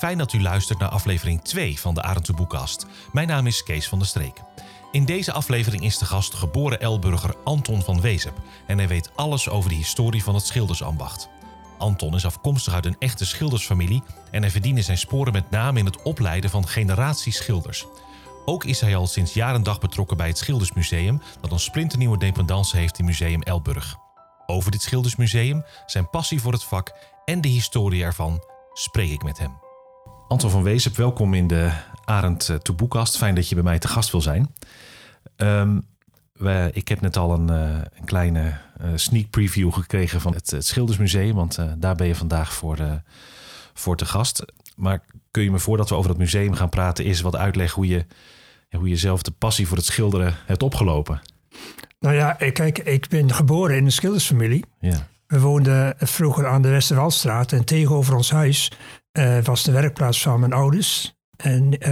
Fijn 0.00 0.18
dat 0.18 0.32
u 0.32 0.42
luistert 0.42 0.78
naar 0.78 0.88
aflevering 0.88 1.42
2 1.42 1.80
van 1.80 1.94
de 1.94 2.02
Arendse 2.02 2.32
Boekkast. 2.32 2.86
Mijn 3.12 3.28
naam 3.28 3.46
is 3.46 3.62
Kees 3.62 3.88
van 3.88 3.98
der 3.98 4.08
Streek. 4.08 4.42
In 4.92 5.04
deze 5.04 5.32
aflevering 5.32 5.82
is 5.82 5.98
de 5.98 6.04
gast 6.04 6.34
geboren 6.34 6.80
Elburger 6.80 7.34
Anton 7.44 7.82
van 7.82 8.00
Wezep 8.00 8.32
en 8.66 8.78
hij 8.78 8.88
weet 8.88 9.10
alles 9.14 9.48
over 9.48 9.70
de 9.70 9.76
historie 9.76 10.22
van 10.22 10.34
het 10.34 10.46
schildersambacht. 10.46 11.28
Anton 11.78 12.14
is 12.14 12.24
afkomstig 12.24 12.74
uit 12.74 12.86
een 12.86 12.96
echte 12.98 13.26
schildersfamilie 13.26 14.02
en 14.30 14.42
hij 14.42 14.50
verdiende 14.50 14.82
zijn 14.82 14.98
sporen 14.98 15.32
met 15.32 15.50
name 15.50 15.78
in 15.78 15.84
het 15.84 16.02
opleiden 16.02 16.50
van 16.50 16.68
generaties 16.68 17.36
schilders. 17.36 17.86
Ook 18.44 18.64
is 18.64 18.80
hij 18.80 18.96
al 18.96 19.06
sinds 19.06 19.34
jaar 19.34 19.54
en 19.54 19.62
dag 19.62 19.80
betrokken 19.80 20.16
bij 20.16 20.28
het 20.28 20.38
Schildersmuseum, 20.38 21.22
dat 21.40 21.52
een 21.52 21.60
splinternieuwe 21.60 22.18
dependance 22.18 22.76
heeft 22.76 22.98
in 22.98 23.04
Museum 23.04 23.42
Elburg. 23.42 23.96
Over 24.46 24.70
dit 24.70 24.82
Schildersmuseum, 24.82 25.64
zijn 25.86 26.10
passie 26.10 26.40
voor 26.40 26.52
het 26.52 26.64
vak 26.64 26.92
en 27.24 27.40
de 27.40 27.48
historie 27.48 28.04
ervan 28.04 28.44
spreek 28.72 29.10
ik 29.10 29.22
met 29.22 29.38
hem. 29.38 29.69
Anton 30.30 30.50
van 30.50 30.62
Weesep, 30.62 30.96
welkom 30.96 31.34
in 31.34 31.46
de 31.46 31.72
Arend 32.04 32.48
uh, 32.48 32.76
Boekast. 32.76 33.16
Fijn 33.16 33.34
dat 33.34 33.48
je 33.48 33.54
bij 33.54 33.64
mij 33.64 33.78
te 33.78 33.88
gast 33.88 34.10
wil 34.10 34.20
zijn. 34.20 34.54
Um, 35.36 35.86
we, 36.32 36.70
ik 36.72 36.88
heb 36.88 37.00
net 37.00 37.16
al 37.16 37.34
een, 37.34 37.50
uh, 37.50 37.80
een 37.98 38.04
kleine 38.04 38.40
uh, 38.40 38.86
sneak 38.94 39.30
preview 39.30 39.72
gekregen 39.72 40.20
van 40.20 40.34
het, 40.34 40.50
het 40.50 40.66
Schildersmuseum, 40.66 41.34
want 41.34 41.58
daar 41.78 41.94
ben 41.94 42.06
je 42.06 42.14
vandaag 42.14 42.52
voor, 42.52 43.02
voor 43.74 43.96
te 43.96 44.04
gast. 44.04 44.44
Maar 44.76 45.02
kun 45.30 45.42
je 45.42 45.50
me 45.50 45.58
voordat 45.58 45.88
we 45.88 45.94
over 45.94 46.10
dat 46.10 46.18
museum 46.18 46.54
gaan 46.54 46.68
praten, 46.68 47.04
eerst 47.04 47.20
wat 47.20 47.36
uitleggen 47.36 47.76
hoe 47.76 47.86
je, 47.86 48.06
hoe 48.70 48.88
je 48.88 48.96
zelf 48.96 49.22
de 49.22 49.30
passie 49.30 49.66
voor 49.68 49.76
het 49.76 49.86
schilderen 49.86 50.34
hebt 50.46 50.62
opgelopen? 50.62 51.20
Nou 52.00 52.14
ja, 52.14 52.32
kijk, 52.32 52.78
ik 52.78 53.08
ben 53.08 53.32
geboren 53.32 53.76
in 53.76 53.84
een 53.84 53.92
schildersfamilie. 53.92 54.64
Ja. 54.80 55.08
We 55.30 55.40
woonden 55.40 55.94
vroeger 55.98 56.46
aan 56.46 56.62
de 56.62 56.68
Westerwaldstraat 56.68 57.52
en 57.52 57.64
tegenover 57.64 58.14
ons 58.14 58.30
huis 58.30 58.72
uh, 59.12 59.38
was 59.42 59.64
de 59.64 59.72
werkplaats 59.72 60.22
van 60.22 60.40
mijn 60.40 60.52
ouders. 60.52 61.18
En 61.36 61.72
uh, 61.88 61.90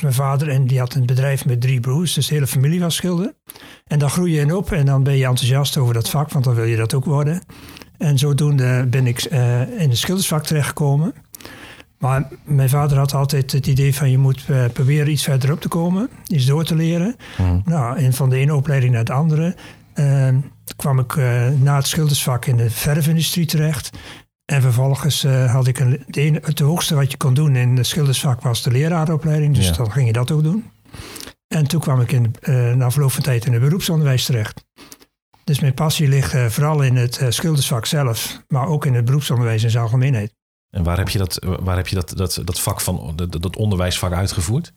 mijn 0.00 0.12
vader 0.12 0.48
en 0.48 0.66
die 0.66 0.78
had 0.78 0.94
een 0.94 1.06
bedrijf 1.06 1.44
met 1.44 1.60
drie 1.60 1.80
broers, 1.80 2.14
dus 2.14 2.26
de 2.26 2.34
hele 2.34 2.46
familie 2.46 2.80
was 2.80 2.94
schilder. 2.94 3.34
En 3.86 3.98
dan 3.98 4.10
groei 4.10 4.32
je 4.32 4.40
in 4.40 4.54
op 4.54 4.72
en 4.72 4.86
dan 4.86 5.02
ben 5.02 5.16
je 5.16 5.26
enthousiast 5.26 5.76
over 5.76 5.94
dat 5.94 6.10
vak, 6.10 6.30
want 6.30 6.44
dan 6.44 6.54
wil 6.54 6.64
je 6.64 6.76
dat 6.76 6.94
ook 6.94 7.04
worden. 7.04 7.42
En 7.98 8.18
zodoende 8.18 8.86
ben 8.86 9.06
ik 9.06 9.32
uh, 9.32 9.60
in 9.60 9.88
het 9.88 9.98
schildersvak 9.98 10.44
terechtgekomen. 10.44 11.14
Maar 11.98 12.28
mijn 12.44 12.68
vader 12.68 12.98
had 12.98 13.14
altijd 13.14 13.52
het 13.52 13.66
idee 13.66 13.94
van 13.94 14.10
je 14.10 14.18
moet 14.18 14.46
uh, 14.50 14.64
proberen 14.72 15.10
iets 15.10 15.24
verderop 15.24 15.60
te 15.60 15.68
komen, 15.68 16.10
iets 16.26 16.46
door 16.46 16.64
te 16.64 16.74
leren. 16.74 17.16
Mm. 17.38 17.62
Nou, 17.64 17.98
en 17.98 18.12
van 18.12 18.30
de 18.30 18.36
ene 18.36 18.54
opleiding 18.54 18.92
naar 18.92 19.04
de 19.04 19.12
andere 19.12 19.56
kwam 20.76 20.98
ik 20.98 21.14
uh, 21.14 21.48
na 21.48 21.76
het 21.76 21.86
schildersvak 21.86 22.46
in 22.46 22.56
de 22.56 22.70
verfindustrie 22.70 23.46
terecht. 23.46 23.90
En 24.44 24.62
vervolgens 24.62 25.24
uh, 25.24 25.52
had 25.52 25.66
ik 25.66 25.78
een, 25.78 26.04
de 26.06 26.20
ene, 26.20 26.40
het 26.44 26.58
hoogste 26.58 26.94
wat 26.94 27.10
je 27.10 27.16
kon 27.16 27.34
doen 27.34 27.56
in 27.56 27.76
het 27.76 27.86
schildersvak 27.86 28.40
was 28.40 28.62
de 28.62 28.70
leraaropleiding. 28.70 29.54
Dus 29.54 29.68
ja. 29.68 29.72
dan 29.72 29.92
ging 29.92 30.06
je 30.06 30.12
dat 30.12 30.30
ook 30.30 30.42
doen. 30.42 30.70
En 31.48 31.66
toen 31.66 31.80
kwam 31.80 32.00
ik 32.00 32.12
in, 32.12 32.34
na 32.76 32.90
verloop 32.90 33.12
van 33.12 33.22
tijd 33.22 33.46
in 33.46 33.52
het 33.52 33.62
beroepsonderwijs 33.62 34.24
terecht. 34.24 34.64
Dus 35.44 35.60
mijn 35.60 35.74
passie 35.74 36.08
ligt 36.08 36.36
vooral 36.52 36.82
in 36.82 36.96
het 36.96 37.20
schildersvak 37.28 37.86
zelf, 37.86 38.42
maar 38.48 38.66
ook 38.66 38.86
in 38.86 38.94
het 38.94 39.04
beroepsonderwijs 39.04 39.62
in 39.62 39.70
zijn 39.70 39.82
algemeenheid. 39.82 40.34
En 40.70 40.82
waar 40.82 40.98
heb 40.98 41.08
je 41.08 41.18
dat, 41.18 41.38
waar 41.60 41.76
heb 41.76 41.88
je 41.88 41.94
dat, 41.94 42.12
dat, 42.16 42.40
dat 42.44 42.60
vak 42.60 42.80
van, 42.80 43.12
dat, 43.16 43.42
dat 43.42 43.56
onderwijsvak 43.56 44.12
uitgevoerd? 44.12 44.72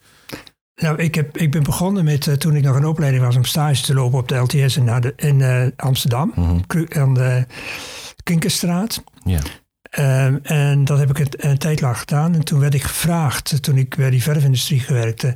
Nou, 0.82 0.98
ik, 0.98 1.16
heb, 1.16 1.38
ik 1.38 1.52
ben 1.52 1.64
begonnen 1.64 2.04
met, 2.04 2.26
uh, 2.26 2.34
toen 2.34 2.56
ik 2.56 2.64
nog 2.64 2.76
een 2.76 2.86
opleiding 2.86 3.24
was 3.24 3.36
om 3.36 3.44
stage 3.44 3.82
te 3.84 3.94
lopen 3.94 4.20
op 4.20 4.28
de 4.28 4.36
LTS 4.36 4.78
in, 4.78 5.14
in 5.16 5.40
uh, 5.40 5.66
Amsterdam, 5.76 6.32
mm 6.36 6.44
-hmm. 6.44 6.88
aan 6.90 7.14
de 7.14 7.46
Kinkerstraat. 8.24 9.04
Ja. 9.24 9.40
Um, 10.26 10.40
en 10.44 10.86
dat 10.86 11.00
heb 11.00 11.10
ik 11.10 11.20
een, 11.20 11.50
een, 11.50 11.58
tijd 11.58 11.82
lang 11.82 11.98
gedaan. 11.98 12.34
En 12.34 12.44
toen 12.44 12.60
werd 12.60 12.74
ik 12.74 12.84
gevraagd, 12.84 13.64
toen 13.64 13.78
ik 13.78 13.96
bij 13.96 14.10
die 14.10 14.24
verfindustrie 14.24 14.80
gewerkte, 14.80 15.36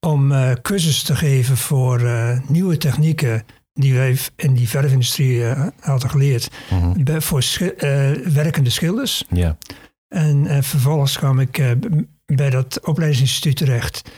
om 0.00 0.32
uh, 0.32 0.52
cursussen 0.62 1.06
te 1.06 1.16
geven 1.16 1.56
voor 1.56 2.02
nieuwe 2.46 2.76
technieken 2.76 3.42
die 3.72 3.94
wij 3.94 4.18
in 4.36 4.54
die 4.54 4.68
verfindustrie 4.68 5.44
hadden 5.80 6.10
geleerd, 6.10 6.50
mm 6.70 6.80
-hmm. 6.80 7.22
voor 7.22 7.42
schi 7.42 7.72
werkende 8.32 8.70
schilders. 8.70 9.24
Ja. 9.30 9.56
En 10.08 10.64
vervolgens 10.64 11.18
kwam 11.18 11.40
ik 11.40 11.76
bij 12.26 12.50
dat 12.50 12.86
opleidingsinstituut 12.86 13.56
terecht. 13.56 14.10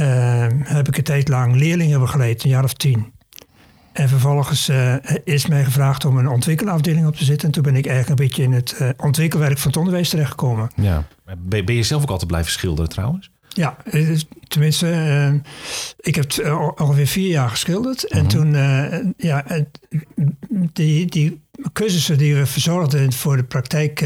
Uh, 0.00 0.46
heb 0.62 0.88
ik 0.88 0.96
een 0.96 1.02
tijd 1.02 1.28
lang 1.28 1.56
leerlingen 1.56 2.00
begeleid, 2.00 2.44
een 2.44 2.50
jaar 2.50 2.64
of 2.64 2.74
tien. 2.74 3.12
En 3.92 4.08
vervolgens 4.08 4.68
uh, 4.68 4.94
is 5.24 5.46
mij 5.46 5.64
gevraagd 5.64 6.04
om 6.04 6.18
een 6.18 6.28
ontwikkelafdeling 6.28 7.06
op 7.06 7.16
te 7.16 7.24
zetten. 7.24 7.46
En 7.46 7.54
toen 7.54 7.62
ben 7.62 7.76
ik 7.76 7.86
eigenlijk 7.86 8.20
een 8.20 8.26
beetje 8.26 8.42
in 8.42 8.52
het 8.52 8.76
uh, 8.80 8.88
ontwikkelwerk 8.96 9.58
van 9.58 9.66
het 9.66 9.76
onderwijs 9.76 10.08
terechtgekomen. 10.08 10.70
Ja. 10.76 11.06
Ben, 11.44 11.64
ben 11.64 11.74
je 11.74 11.82
zelf 11.82 12.02
ook 12.02 12.10
altijd 12.10 12.30
blijven 12.30 12.52
schilderen 12.52 12.90
trouwens? 12.90 13.30
Ja, 13.48 13.76
tenminste, 14.48 14.86
uh, 14.86 15.40
ik 15.96 16.14
heb 16.14 16.32
ongeveer 16.76 17.06
vier 17.06 17.28
jaar 17.28 17.50
geschilderd. 17.50 18.04
En 18.04 18.24
mhm. 18.24 18.28
toen, 18.28 18.52
ja, 19.16 19.44
die, 20.72 21.06
die 21.06 21.40
cursussen 21.72 22.18
die 22.18 22.34
we 22.34 22.46
verzorgden 22.46 23.12
voor 23.12 23.36
de 23.36 23.44
praktijk 23.44 24.00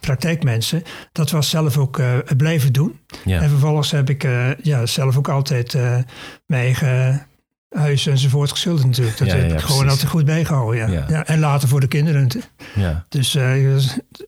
praktijkmensen, 0.00 0.82
dat 1.12 1.30
was 1.30 1.50
zelf 1.50 1.78
ook 1.78 1.98
uh, 1.98 2.18
blijven 2.36 2.72
doen. 2.72 2.98
Ja. 3.24 3.40
En 3.40 3.48
vervolgens 3.48 3.90
heb 3.90 4.10
ik 4.10 4.24
uh, 4.24 4.50
ja, 4.62 4.86
zelf 4.86 5.16
ook 5.16 5.28
altijd 5.28 5.74
uh, 5.74 5.98
mijn 6.46 6.62
eigen 6.62 7.26
huis 7.68 8.06
enzovoort 8.06 8.50
geschilderd 8.50 8.86
natuurlijk. 8.86 9.18
Dat 9.18 9.26
ja, 9.26 9.34
heb 9.34 9.52
ik 9.52 9.60
gewoon 9.60 9.88
altijd 9.88 10.08
goed 10.08 10.24
bijgehouden. 10.24 10.90
Ja. 10.90 11.04
Ja. 11.08 11.26
en 11.26 11.38
later 11.38 11.68
voor 11.68 11.80
de 11.80 11.88
kinderen. 11.88 12.28
Ja. 12.74 13.04
Dus 13.08 13.32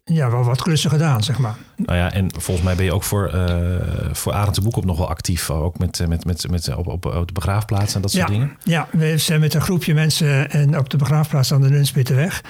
ja, 0.05 0.31
wel 0.31 0.45
wat 0.45 0.63
klussen 0.63 0.91
gedaan, 0.91 1.23
zeg 1.23 1.39
maar. 1.39 1.57
Nou 1.77 1.99
ja, 1.99 2.13
en 2.13 2.31
volgens 2.39 2.67
mij 2.67 2.75
ben 2.75 2.85
je 2.85 2.95
ook 2.95 3.05
voor, 3.05 3.35
uh, 3.35 3.77
voor 4.13 4.33
Arend 4.33 4.55
de 4.55 4.61
Boek 4.61 4.77
op 4.77 4.85
nog 4.85 4.99
wel 4.99 5.09
actief. 5.09 5.51
Ook 5.51 5.79
met, 5.79 6.05
met, 6.09 6.25
met, 6.25 6.51
met, 6.51 6.75
op, 6.75 6.87
op, 6.87 7.05
op 7.05 7.27
de 7.27 7.33
begraafplaats 7.33 7.95
en 7.95 8.01
dat 8.01 8.11
soort 8.11 8.29
dingen. 8.29 8.57
Ja, 8.63 8.89
we 8.91 9.19
zijn 9.19 9.41
met 9.41 9.55
een 9.55 9.61
groepje 9.61 9.95
mensen 9.95 10.51
en 10.51 10.79
op 10.79 10.91
de 10.91 10.97
begraafplaats 10.97 11.53
aan 11.53 11.61
de 11.61 11.71
Nunsbitterweg 11.71 12.43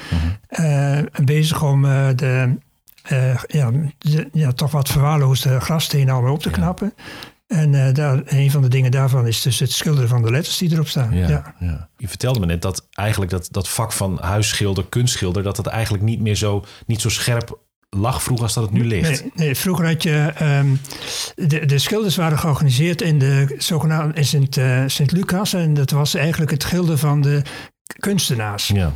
-huh. 0.49 0.99
uh, 0.99 1.05
bezig 1.25 1.62
om 1.62 1.82
de, 1.82 2.56
ja, 3.47 3.70
de, 3.99 4.28
ja, 4.32 4.53
toch 4.53 4.70
wat 4.70 4.88
verwaarloosde 4.88 5.60
grasstenen 5.60 6.15
allemaal 6.15 6.32
op 6.32 6.43
te 6.43 6.50
knappen. 6.50 6.93
En 7.49 7.73
uh, 7.73 7.93
daar, 7.93 8.23
een 8.25 8.51
van 8.51 8.63
de 8.63 8.69
dingen 8.69 8.91
daarvan 8.91 9.27
is 9.27 9.43
dus 9.43 9.59
het 9.59 9.73
schilderen 9.73 10.09
van 10.09 10.23
de 10.23 10.31
letters 10.31 10.59
die 10.59 10.73
erop 10.73 10.89
staan. 10.89 11.17
Ja, 11.17 11.29
ja. 11.29 11.55
ja. 11.59 11.89
Je 11.97 12.09
vertelde 12.09 12.41
me 12.41 12.47
net 12.47 12.63
dat 12.63 12.89
eigenlijk 12.93 13.31
dat, 13.31 13.49
dat 13.51 13.69
vak 13.69 13.93
van 13.93 14.19
huisschilder, 14.21 14.85
kunstschilder, 14.89 15.43
dat 15.43 15.57
dat 15.57 15.67
eigenlijk 15.67 16.05
niet 16.05 16.21
meer 16.21 16.35
zo, 16.35 16.65
niet 16.87 17.01
zo 17.01 17.09
scherp 17.09 17.59
lag 17.91 18.23
vroeger 18.23 18.45
als 18.45 18.55
dat 18.55 18.65
het 18.65 18.73
nu 18.73 18.85
ligt. 18.85 19.23
Nee, 19.23 19.33
nee 19.35 19.55
vroeger 19.55 19.87
had 19.87 20.03
je... 20.03 20.33
Um, 20.43 20.81
de, 21.35 21.67
de 21.67 21.79
schilders 21.79 22.17
waren 22.17 22.39
georganiseerd 22.39 23.03
in 23.03 23.19
de 23.19 23.55
zogenaamde 23.59 24.15
in 24.15 24.25
Sint, 24.25 24.57
uh, 24.57 24.83
Sint 24.87 25.13
Lucas. 25.13 25.53
En 25.53 25.75
dat 25.75 25.91
was 25.91 26.15
eigenlijk 26.15 26.51
het 26.51 26.63
schilderen 26.63 26.99
van 26.99 27.21
de 27.21 27.43
kunstenaars. 27.99 28.69
Ja. 28.69 28.93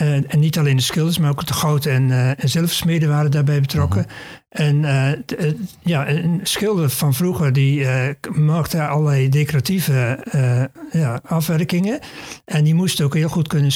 Uh, 0.00 0.12
en 0.12 0.38
niet 0.38 0.58
alleen 0.58 0.76
de 0.76 0.82
schilders, 0.82 1.18
maar 1.18 1.30
ook 1.30 1.46
de 1.46 1.52
goud- 1.52 1.86
en, 1.86 2.08
uh, 2.08 2.28
en 2.28 2.48
zilversmeden 2.48 3.08
waren 3.08 3.30
daarbij 3.30 3.60
betrokken. 3.60 4.00
Uh 4.00 4.06
-huh. 4.06 4.14
En 4.48 4.76
uh, 4.76 5.52
ja, 5.82 6.08
een 6.08 6.40
schilder 6.42 6.90
van 6.90 7.14
vroeger 7.14 7.52
die 7.52 7.86
maakte 8.32 8.86
allerlei 8.86 9.28
decoratieve 9.28 10.24
ja, 10.90 11.20
afwerkingen. 11.22 11.98
En 12.44 12.64
die 12.64 12.74
moest 12.74 13.00
ook 13.00 13.14
heel 13.14 13.28
goed 13.28 13.48
kunnen, 13.48 13.72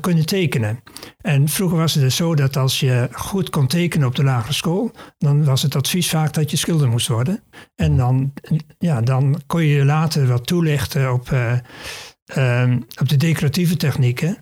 kunnen 0.00 0.26
tekenen. 0.26 0.82
En 1.20 1.48
vroeger 1.48 1.78
was 1.78 1.94
het 1.94 2.02
dus 2.02 2.16
zo 2.16 2.34
dat 2.34 2.56
als 2.56 2.80
je 2.80 3.08
goed 3.12 3.50
kon 3.50 3.66
tekenen 3.66 4.06
op 4.06 4.14
de 4.14 4.24
lagere 4.24 4.52
school, 4.52 4.90
dan 5.18 5.44
was 5.44 5.62
het 5.62 5.76
advies 5.76 6.08
vaak 6.08 6.34
dat 6.34 6.50
je 6.50 6.56
schilder 6.56 6.88
moest 6.88 7.08
worden. 7.08 7.42
En 7.74 7.96
dan, 7.96 8.32
ja, 8.78 9.00
dan 9.00 9.40
kon 9.46 9.64
je 9.64 9.84
later 9.84 10.26
wat 10.26 10.46
toelichten 10.46 11.12
op, 11.12 11.32
ehm, 12.24 12.80
op 13.00 13.08
de 13.08 13.16
decoratieve 13.16 13.76
technieken. 13.76 14.38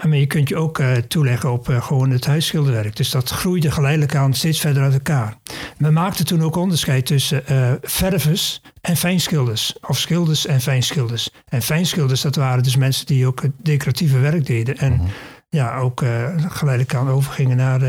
Maar 0.00 0.16
je 0.16 0.26
kunt 0.26 0.48
je 0.48 0.56
ook 0.56 0.78
uh, 0.78 0.92
toeleggen 0.96 1.52
op 1.52 1.68
uh, 1.68 1.82
gewoon 1.82 2.10
het 2.10 2.26
huisschilderwerk. 2.26 2.96
Dus 2.96 3.10
dat 3.10 3.30
groeide 3.30 3.70
geleidelijk 3.70 4.14
aan 4.14 4.34
steeds 4.34 4.60
verder 4.60 4.82
uit 4.82 4.92
elkaar. 4.92 5.36
Men 5.78 5.92
maakte 5.92 6.24
toen 6.24 6.42
ook 6.42 6.56
onderscheid 6.56 7.06
tussen 7.06 7.42
uh, 7.50 7.72
ververs 7.82 8.62
en 8.80 8.96
fijnschilders. 8.96 9.74
Of 9.80 9.98
schilders 9.98 10.46
en 10.46 10.60
fijnschilders. 10.60 11.30
En 11.48 11.62
fijnschilders, 11.62 12.20
dat 12.20 12.36
waren 12.36 12.62
dus 12.62 12.76
mensen 12.76 13.06
die 13.06 13.26
ook 13.26 13.42
het 13.42 13.52
decoratieve 13.56 14.18
werk 14.18 14.46
deden. 14.46 14.78
En 14.78 14.92
mm-hmm. 14.92 15.08
ja, 15.48 15.76
ook 15.76 16.04
geleidelijk 16.36 16.94
aan 16.94 17.08
overgingen 17.08 17.56
naar, 17.56 17.80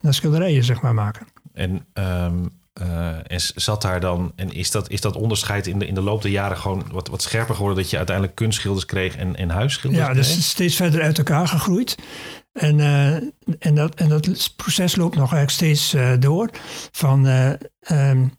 naar 0.00 0.14
schilderijen, 0.14 0.64
zeg 0.64 0.80
maar, 0.80 0.94
maken. 0.94 1.26
En 1.52 1.86
um 1.94 2.60
uh, 2.80 3.08
en 3.08 3.40
zat 3.54 3.82
daar 3.82 4.00
dan, 4.00 4.32
en 4.36 4.52
is 4.52 4.70
dat, 4.70 4.90
is 4.90 5.00
dat 5.00 5.16
onderscheid 5.16 5.66
in 5.66 5.78
de, 5.78 5.86
in 5.86 5.94
de 5.94 6.00
loop 6.00 6.22
der 6.22 6.30
jaren 6.30 6.56
gewoon 6.56 6.84
wat, 6.92 7.08
wat 7.08 7.22
scherper 7.22 7.54
geworden 7.54 7.82
dat 7.82 7.90
je 7.90 7.96
uiteindelijk 7.96 8.36
kunstschilders 8.36 8.86
kreeg 8.86 9.16
en, 9.16 9.36
en 9.36 9.50
huisschilders? 9.50 10.06
Ja, 10.06 10.14
dus 10.14 10.48
steeds 10.48 10.76
verder 10.76 11.02
uit 11.02 11.18
elkaar 11.18 11.48
gegroeid. 11.48 11.94
En, 12.52 12.78
uh, 12.78 13.14
en, 13.58 13.74
dat, 13.74 13.94
en 13.94 14.08
dat 14.08 14.52
proces 14.56 14.96
loopt 14.96 15.16
nog 15.16 15.32
eigenlijk 15.34 15.50
steeds 15.50 15.94
uh, 15.94 16.10
door. 16.18 16.50
Van 16.92 17.26
um, 17.90 18.32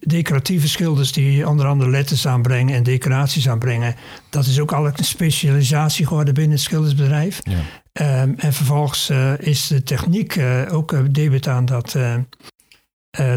decoratieve 0.00 0.68
schilders 0.68 1.12
die 1.12 1.48
onder 1.48 1.66
andere 1.66 1.90
letters 1.90 2.26
aanbrengen 2.26 2.74
en 2.74 2.82
decoraties 2.82 3.48
aanbrengen. 3.48 3.94
Dat 4.30 4.46
is 4.46 4.60
ook 4.60 4.72
al 4.72 4.86
een 4.86 4.92
specialisatie 5.04 6.06
geworden 6.06 6.34
binnen 6.34 6.52
het 6.52 6.60
schildersbedrijf. 6.60 7.40
Ja. 7.42 8.22
Um, 8.22 8.34
en 8.38 8.52
vervolgens 8.52 9.10
is 9.38 9.66
de 9.66 9.82
techniek 9.82 10.40
ook 10.70 11.14
debet 11.14 11.48
aan 11.48 11.64
dat 11.64 11.96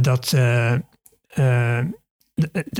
dat 0.01 0.35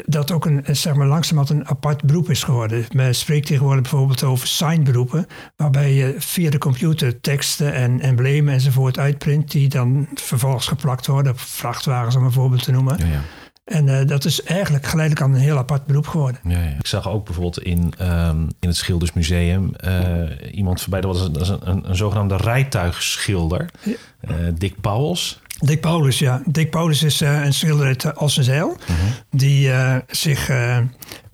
dat 0.05 0.31
ook 0.31 0.45
een, 0.45 0.63
zeg 0.71 0.93
maar, 0.93 1.07
langzamerhand 1.07 1.59
een 1.59 1.67
apart 1.67 2.03
beroep 2.03 2.29
is 2.29 2.43
geworden. 2.43 2.85
Men 2.91 3.15
spreekt 3.15 3.47
tegenwoordig 3.47 3.81
bijvoorbeeld 3.81 4.23
over 4.23 4.47
signberoepen, 4.47 5.27
waarbij 5.55 5.93
je 5.93 6.15
via 6.17 6.49
de 6.49 6.57
computer 6.57 7.21
teksten 7.21 7.73
en 7.73 7.99
emblemen 7.99 8.53
enzovoort 8.53 8.99
uitprint, 8.99 9.51
die 9.51 9.69
dan 9.69 10.07
vervolgens 10.13 10.67
geplakt 10.67 11.07
worden 11.07 11.31
op 11.31 11.39
vrachtwagens, 11.39 12.15
om 12.15 12.23
een 12.23 12.31
voorbeeld 12.31 12.63
te 12.63 12.71
noemen. 12.71 12.97
Ja, 12.97 13.05
ja. 13.05 13.21
En 13.63 13.88
uh, 13.88 14.07
dat 14.07 14.25
is 14.25 14.43
eigenlijk 14.43 14.85
geleidelijk 14.85 15.25
aan 15.25 15.33
een 15.33 15.41
heel 15.41 15.57
apart 15.57 15.85
beroep 15.85 16.07
geworden. 16.07 16.41
Ja, 16.43 16.63
ja. 16.63 16.75
Ik 16.79 16.88
zag 16.88 17.09
ook 17.09 17.25
bijvoorbeeld 17.25 17.61
in, 17.61 17.93
um, 18.01 18.47
in 18.59 18.67
het 18.67 18.75
Schildersmuseum 18.75 19.73
uh, 19.85 20.29
iemand 20.51 20.81
voorbij. 20.81 21.01
Dat 21.01 21.11
was 21.11 21.21
een, 21.21 21.33
dat 21.33 21.47
een, 21.47 21.69
een, 21.69 21.89
een 21.89 21.95
zogenaamde 21.95 22.38
rijtuigschilder. 22.38 23.69
Uh, 23.85 24.35
Dick 24.53 24.81
Pauwels. 24.81 25.40
Dick 25.61 25.81
Paulus, 25.81 26.19
ja. 26.19 26.41
Dick 26.45 26.69
Paulus 26.69 27.03
is 27.03 27.21
uh, 27.21 27.45
een 27.45 27.53
schilder 27.53 27.85
uit 27.85 28.17
Ossenzeil. 28.17 28.69
Uh 28.69 28.75
-huh. 28.85 28.97
Die 29.31 29.67
uh, 29.67 29.95
zich 30.07 30.49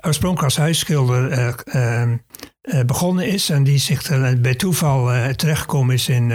oorspronkelijk 0.02 0.44
als 0.44 0.58
huisschilder 0.58 1.56
begonnen 2.86 3.28
is. 3.28 3.50
En 3.50 3.64
die 3.64 3.78
zich 3.78 4.20
bij 4.42 4.56
toeval 4.56 5.12
terechtgekomen 5.36 5.94
is 5.94 6.10
in, 6.10 6.32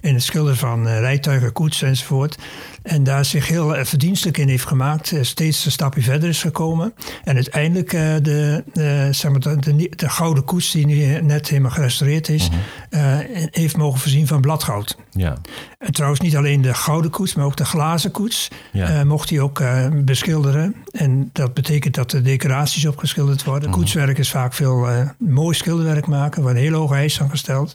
in 0.00 0.14
het 0.14 0.22
schilderen 0.22 0.58
van 0.58 0.88
rijtuigen, 0.88 1.52
koetsen 1.52 1.88
enzovoort. 1.88 2.38
En 2.82 3.04
daar 3.04 3.24
zich 3.24 3.48
heel 3.48 3.84
verdienstelijk 3.84 4.38
in 4.38 4.48
heeft 4.48 4.66
gemaakt. 4.66 5.14
Steeds 5.20 5.64
een 5.64 5.70
stapje 5.70 6.02
verder 6.02 6.28
is 6.28 6.40
gekomen. 6.40 6.94
En 7.24 7.34
uiteindelijk 7.34 7.90
de, 7.90 8.62
zeg 9.10 9.30
maar 9.30 9.40
de, 9.40 9.56
de, 9.56 9.88
de, 9.96 10.08
gouden 10.08 10.44
koets 10.44 10.70
die 10.70 10.86
nu 10.86 11.20
net 11.20 11.48
helemaal 11.48 11.70
gerestaureerd 11.70 12.28
is, 12.28 12.48
-huh. 12.90 13.18
heeft 13.50 13.76
mogen 13.76 14.00
voorzien 14.00 14.26
van 14.26 14.40
bladgoud. 14.40 14.96
Ja. 15.10 15.36
En 15.78 15.92
trouwens 15.92 16.20
niet 16.20 16.36
alleen 16.36 16.62
de 16.62 16.74
gouden 16.74 17.10
koets, 17.10 17.34
maar 17.34 17.44
ook 17.44 17.56
de 17.56 17.64
glazen 17.64 18.10
koets 18.10 18.48
ja. 18.72 19.04
mocht 19.04 19.30
hij 19.30 19.40
ook 19.40 19.62
beschilderen. 20.04 20.74
En 20.92 21.30
dat 21.32 21.54
betekent 21.54 21.94
dat 21.94 22.10
de 22.10 22.22
decoraties 22.22 22.86
opgeschilderd 22.86 23.44
worden. 23.44 23.68
-huh. 23.68 23.78
Koetswerk 23.78 24.18
is 24.18 24.30
vaak 24.30 24.52
veel 24.54 24.88
mooi 25.18 25.56
schilderwerk 25.72 26.06
maken, 26.06 26.42
waar 26.42 26.52
een 26.52 26.60
hele 26.60 26.76
hoge 26.76 26.94
eis 26.94 27.20
aan 27.20 27.30
gesteld. 27.30 27.74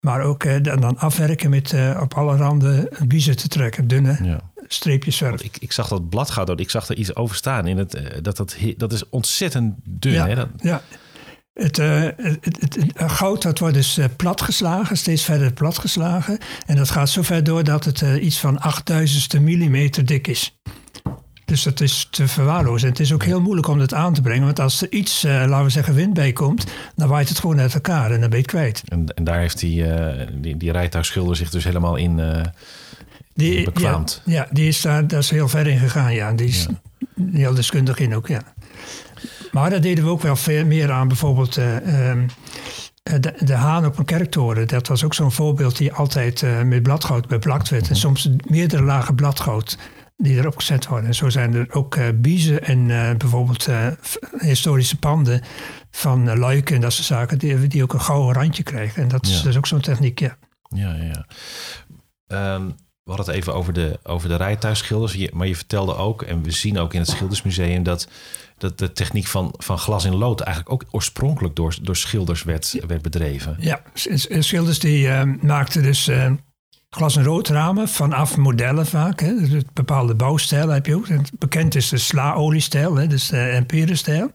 Maar 0.00 0.22
ook 0.22 0.44
uh, 0.44 0.62
dan 0.62 0.98
afwerken 0.98 1.50
met 1.50 1.72
uh, 1.72 1.98
op 2.02 2.14
alle 2.14 2.36
randen 2.36 2.88
biezen 3.06 3.36
te 3.36 3.48
trekken, 3.48 3.88
dunne 3.88 4.18
ja. 4.22 4.40
streepjes 4.66 5.16
verf. 5.16 5.42
Ik, 5.42 5.56
ik 5.60 5.72
zag 5.72 5.88
dat 5.88 6.08
bladgoud, 6.08 6.60
ik 6.60 6.70
zag 6.70 6.88
er 6.88 6.96
iets 6.96 7.14
over 7.14 7.36
staan. 7.36 7.66
In 7.66 7.78
het, 7.78 7.94
uh, 7.94 8.02
dat, 8.22 8.36
dat, 8.36 8.56
dat 8.76 8.92
is 8.92 9.08
ontzettend 9.08 9.74
dun. 9.84 10.12
Ja, 10.12 10.26
hè? 10.26 10.34
Dat... 10.34 10.48
ja. 10.56 10.82
Het, 11.52 11.76
het, 11.76 12.38
het, 12.40 12.74
het, 12.74 13.12
goud 13.12 13.42
dat 13.42 13.58
wordt 13.58 13.74
dus 13.74 13.98
platgeslagen, 14.16 14.96
steeds 14.96 15.24
verder 15.24 15.52
platgeslagen. 15.52 16.38
En 16.66 16.76
dat 16.76 16.90
gaat 16.90 17.08
zo 17.08 17.22
ver 17.22 17.44
door 17.44 17.64
dat 17.64 17.84
het 17.84 18.00
iets 18.00 18.38
van 18.38 18.62
8000ste 18.92 19.40
millimeter 19.40 20.06
dik 20.06 20.26
is. 20.26 20.58
Dus 21.50 21.62
dat 21.62 21.80
is 21.80 22.08
te 22.10 22.28
verwaarlozen. 22.28 22.86
En 22.86 22.92
het 22.92 23.02
is 23.02 23.12
ook 23.12 23.24
heel 23.24 23.40
moeilijk 23.40 23.68
om 23.68 23.78
dat 23.78 23.94
aan 23.94 24.14
te 24.14 24.20
brengen. 24.20 24.44
Want 24.44 24.60
als 24.60 24.82
er 24.82 24.92
iets, 24.92 25.24
uh, 25.24 25.32
laten 25.32 25.64
we 25.64 25.70
zeggen, 25.70 25.94
wind 25.94 26.14
bij 26.14 26.32
komt, 26.32 26.66
dan 26.96 27.08
waait 27.08 27.28
het 27.28 27.38
gewoon 27.38 27.60
uit 27.60 27.74
elkaar 27.74 28.10
en 28.10 28.20
dan 28.20 28.28
ben 28.30 28.38
je 28.38 28.44
het 28.44 28.46
kwijt. 28.46 28.82
En, 28.88 29.06
en 29.14 29.24
daar 29.24 29.38
heeft 29.38 29.58
die, 29.58 29.86
uh, 29.86 30.26
die, 30.32 30.56
die 30.56 30.72
rijtuigschilder 30.72 31.36
zich 31.36 31.50
dus 31.50 31.64
helemaal 31.64 31.96
in, 31.96 32.18
uh, 32.18 32.42
die, 33.34 33.64
bekwaamd. 33.64 34.22
Ja, 34.24 34.34
ja, 34.34 34.48
die 34.50 34.68
is 34.68 34.80
daar, 34.80 35.06
daar 35.06 35.18
is 35.18 35.30
heel 35.30 35.48
ver 35.48 35.66
in 35.66 35.78
gegaan, 35.78 36.14
ja. 36.14 36.32
Die 36.32 36.48
is 36.48 36.66
ja. 37.14 37.24
heel 37.32 37.54
deskundig 37.54 37.98
in 37.98 38.14
ook, 38.14 38.26
ja. 38.26 38.42
Maar 39.52 39.70
daar 39.70 39.80
deden 39.80 40.04
we 40.04 40.10
ook 40.10 40.22
wel 40.22 40.36
veel 40.36 40.64
meer 40.64 40.92
aan. 40.92 41.08
Bijvoorbeeld 41.08 41.56
um, 41.56 42.26
de, 43.02 43.32
de, 43.38 43.54
haan 43.54 43.86
op 43.86 43.98
een 43.98 44.04
kerktoren. 44.04 44.68
Dat 44.68 44.88
was 44.88 45.04
ook 45.04 45.14
zo'n 45.14 45.32
voorbeeld 45.32 45.76
die 45.76 45.92
altijd 45.92 46.44
met 46.64 46.82
bladgoud 46.82 47.28
beplakt 47.28 47.68
werd. 47.68 47.88
En 47.88 47.96
soms 47.96 48.30
meerdere 48.46 48.82
lagen 48.82 49.14
bladgoud 49.14 49.78
die 50.22 50.36
erop 50.36 50.56
gezet 50.56 50.86
worden. 50.86 51.06
En 51.06 51.14
zo 51.14 51.28
zijn 51.28 51.54
er 51.54 51.66
ook 51.70 51.96
uh, 51.96 52.08
biezen 52.14 52.64
en 52.64 52.88
uh, 52.88 53.14
bijvoorbeeld 53.16 53.68
uh, 53.68 53.86
historische 54.38 54.98
panden 54.98 55.42
van 55.90 56.38
luiken 56.38 56.74
en 56.74 56.80
dat 56.80 56.92
soort 56.92 57.06
zaken, 57.06 57.38
die, 57.38 57.66
die 57.66 57.82
ook 57.82 57.92
een 57.92 58.00
gouden 58.00 58.42
randje 58.42 58.62
krijgen. 58.62 59.02
En 59.02 59.08
dat 59.08 59.26
is, 59.26 59.42
dus 59.42 59.56
ook 59.56 59.66
zo'n 59.66 59.80
techniek, 59.80 60.18
ja. 60.18 60.36
Ja, 60.74 60.94
ja, 60.94 61.24
ja. 62.26 62.54
Um, 62.54 62.74
we 63.02 63.16
hadden 63.16 63.26
het 63.26 63.34
even 63.34 63.54
over 63.54 63.72
de, 63.72 63.98
over 64.02 64.28
de 64.28 64.36
rijtuigschilders, 64.36 65.30
maar 65.30 65.46
je 65.46 65.56
vertelde 65.56 65.96
ook, 65.96 66.22
en 66.22 66.42
we 66.42 66.50
zien 66.50 66.78
ook 66.78 66.94
in 66.94 67.00
het 67.00 67.08
Schildersmuseum, 67.08 67.82
dat, 67.82 68.08
dat 68.58 68.78
de 68.78 68.92
techniek 68.92 69.26
van, 69.26 69.54
van 69.58 69.78
glas 69.78 70.04
in 70.04 70.14
lood 70.14 70.40
eigenlijk 70.40 70.74
ook 70.74 70.84
oorspronkelijk 70.90 71.56
door, 71.56 71.76
door 71.82 71.96
schilders 71.96 72.42
werd, 72.42 72.76
werd 72.86 73.02
bedreven. 73.02 73.56
Ja, 73.58 73.82
schilders 74.38 74.78
die 74.78 75.08
maakten 75.40 75.82
dus 75.82 76.10
glas- 76.90 77.16
en 77.16 77.24
roodramen 77.24 77.88
vanaf 77.88 78.36
modellen 78.36 78.86
vaak. 78.86 79.20
Hè. 79.20 79.34
Dus 79.34 79.62
bepaalde 79.72 80.14
bouwstijl 80.14 80.68
heb 80.68 80.86
je 80.86 80.94
ook. 80.94 81.06
Bekend 81.38 81.74
is 81.74 81.88
de 81.88 81.98
sla-oliestijl, 81.98 82.94
dus 83.08 83.28
de 83.28 83.38
Empire-stijl. 83.38 84.30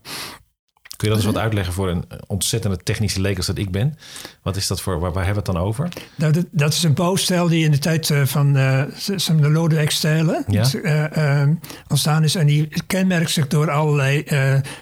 Kun 0.95 1.07
je 1.07 1.15
dat 1.15 1.23
eens 1.23 1.33
wat 1.33 1.43
uitleggen 1.43 1.73
voor 1.73 1.89
een 1.89 2.05
ontzettende 2.27 2.77
technische 2.77 3.21
leek 3.21 3.37
als 3.37 3.45
dat 3.45 3.57
ik 3.57 3.71
ben? 3.71 3.97
Wat 4.41 4.55
is 4.55 4.67
dat 4.67 4.81
voor, 4.81 4.99
waar, 4.99 5.11
waar 5.13 5.25
hebben 5.25 5.43
we 5.43 5.49
het 5.49 5.57
dan 5.57 5.67
over? 5.67 5.89
Nou, 6.15 6.33
dat, 6.33 6.45
dat 6.51 6.73
is 6.73 6.83
een 6.83 6.93
bouwstijl 6.93 7.47
die 7.47 7.65
in 7.65 7.71
de 7.71 7.79
tijd 7.79 8.09
uh, 8.09 8.25
van 8.25 8.57
uh, 8.57 8.83
de 9.27 9.49
Lodewijk-stijlen 9.51 10.43
ja? 10.47 10.65
uh, 10.73 11.55
ontstaan 11.87 12.23
is. 12.23 12.35
En 12.35 12.45
die 12.45 12.83
kenmerkt 12.87 13.29
zich 13.29 13.47
door 13.47 13.71
allerlei 13.71 14.23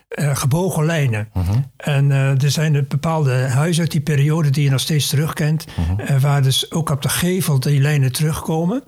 gebogen 0.10 0.86
lijnen. 0.86 1.30
-huh. 1.34 1.50
En 1.78 2.12
er 2.12 2.52
zijn 2.52 2.86
bepaalde 2.88 3.34
huizen 3.34 3.82
uit 3.82 3.92
die 3.92 4.02
periode 4.02 4.50
die 4.50 4.64
je 4.64 4.70
nog 4.70 4.80
steeds 4.80 5.08
terugkent. 5.10 5.66
-huh. 5.76 6.22
waar 6.22 6.42
dus 6.42 6.72
ook 6.72 6.90
op 6.90 7.02
de 7.02 7.10
gevel 7.10 7.60
die 7.60 7.82
lijnen 7.82 8.12
terugkomen. 8.12 8.84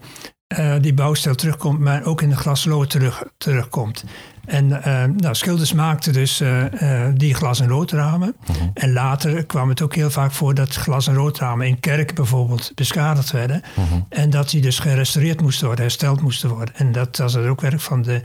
die 0.82 0.94
bouwstijl 0.94 1.36
terugkomt, 1.36 1.80
maar 1.80 2.04
ook 2.04 2.22
in 2.22 2.30
de 2.30 2.36
glaslood 2.36 2.90
terug, 2.90 3.24
terugkomt. 3.38 4.04
En 4.46 4.66
uh, 4.66 5.04
nou, 5.04 5.36
schilders 5.36 5.74
maakten 5.74 6.14
dus 6.14 6.42
uh, 6.42 6.64
uh, 6.82 7.08
die 7.14 7.34
glas- 7.34 7.60
en 7.60 7.68
roodramen. 7.68 8.36
-huh. 8.46 8.56
En 8.74 8.94
later 8.94 9.46
kwam 9.46 9.70
het 9.70 9.82
ook 9.82 9.96
heel 9.96 10.10
vaak 10.10 10.32
voor 10.32 10.54
dat 10.54 10.76
glas- 10.76 11.08
en 11.08 11.14
roodramen 11.14 11.68
in 11.68 11.80
kerken 11.80 12.16
bijvoorbeeld 12.16 12.72
beschadigd 12.76 13.32
werden. 13.32 13.62
-huh. 13.76 13.86
En 14.10 14.30
dat 14.30 14.50
die 14.50 14.62
dus 14.62 14.80
gerestaureerd 14.80 15.42
moesten 15.42 15.66
worden, 15.66 15.86
hersteld 15.86 16.22
moesten 16.22 16.50
worden. 16.50 16.76
En 16.76 16.92
dat 16.92 17.18
was 17.18 17.34
het 17.34 17.46
ook 17.46 17.62
werk 17.62 17.80
van 17.80 18.02
de 18.02 18.22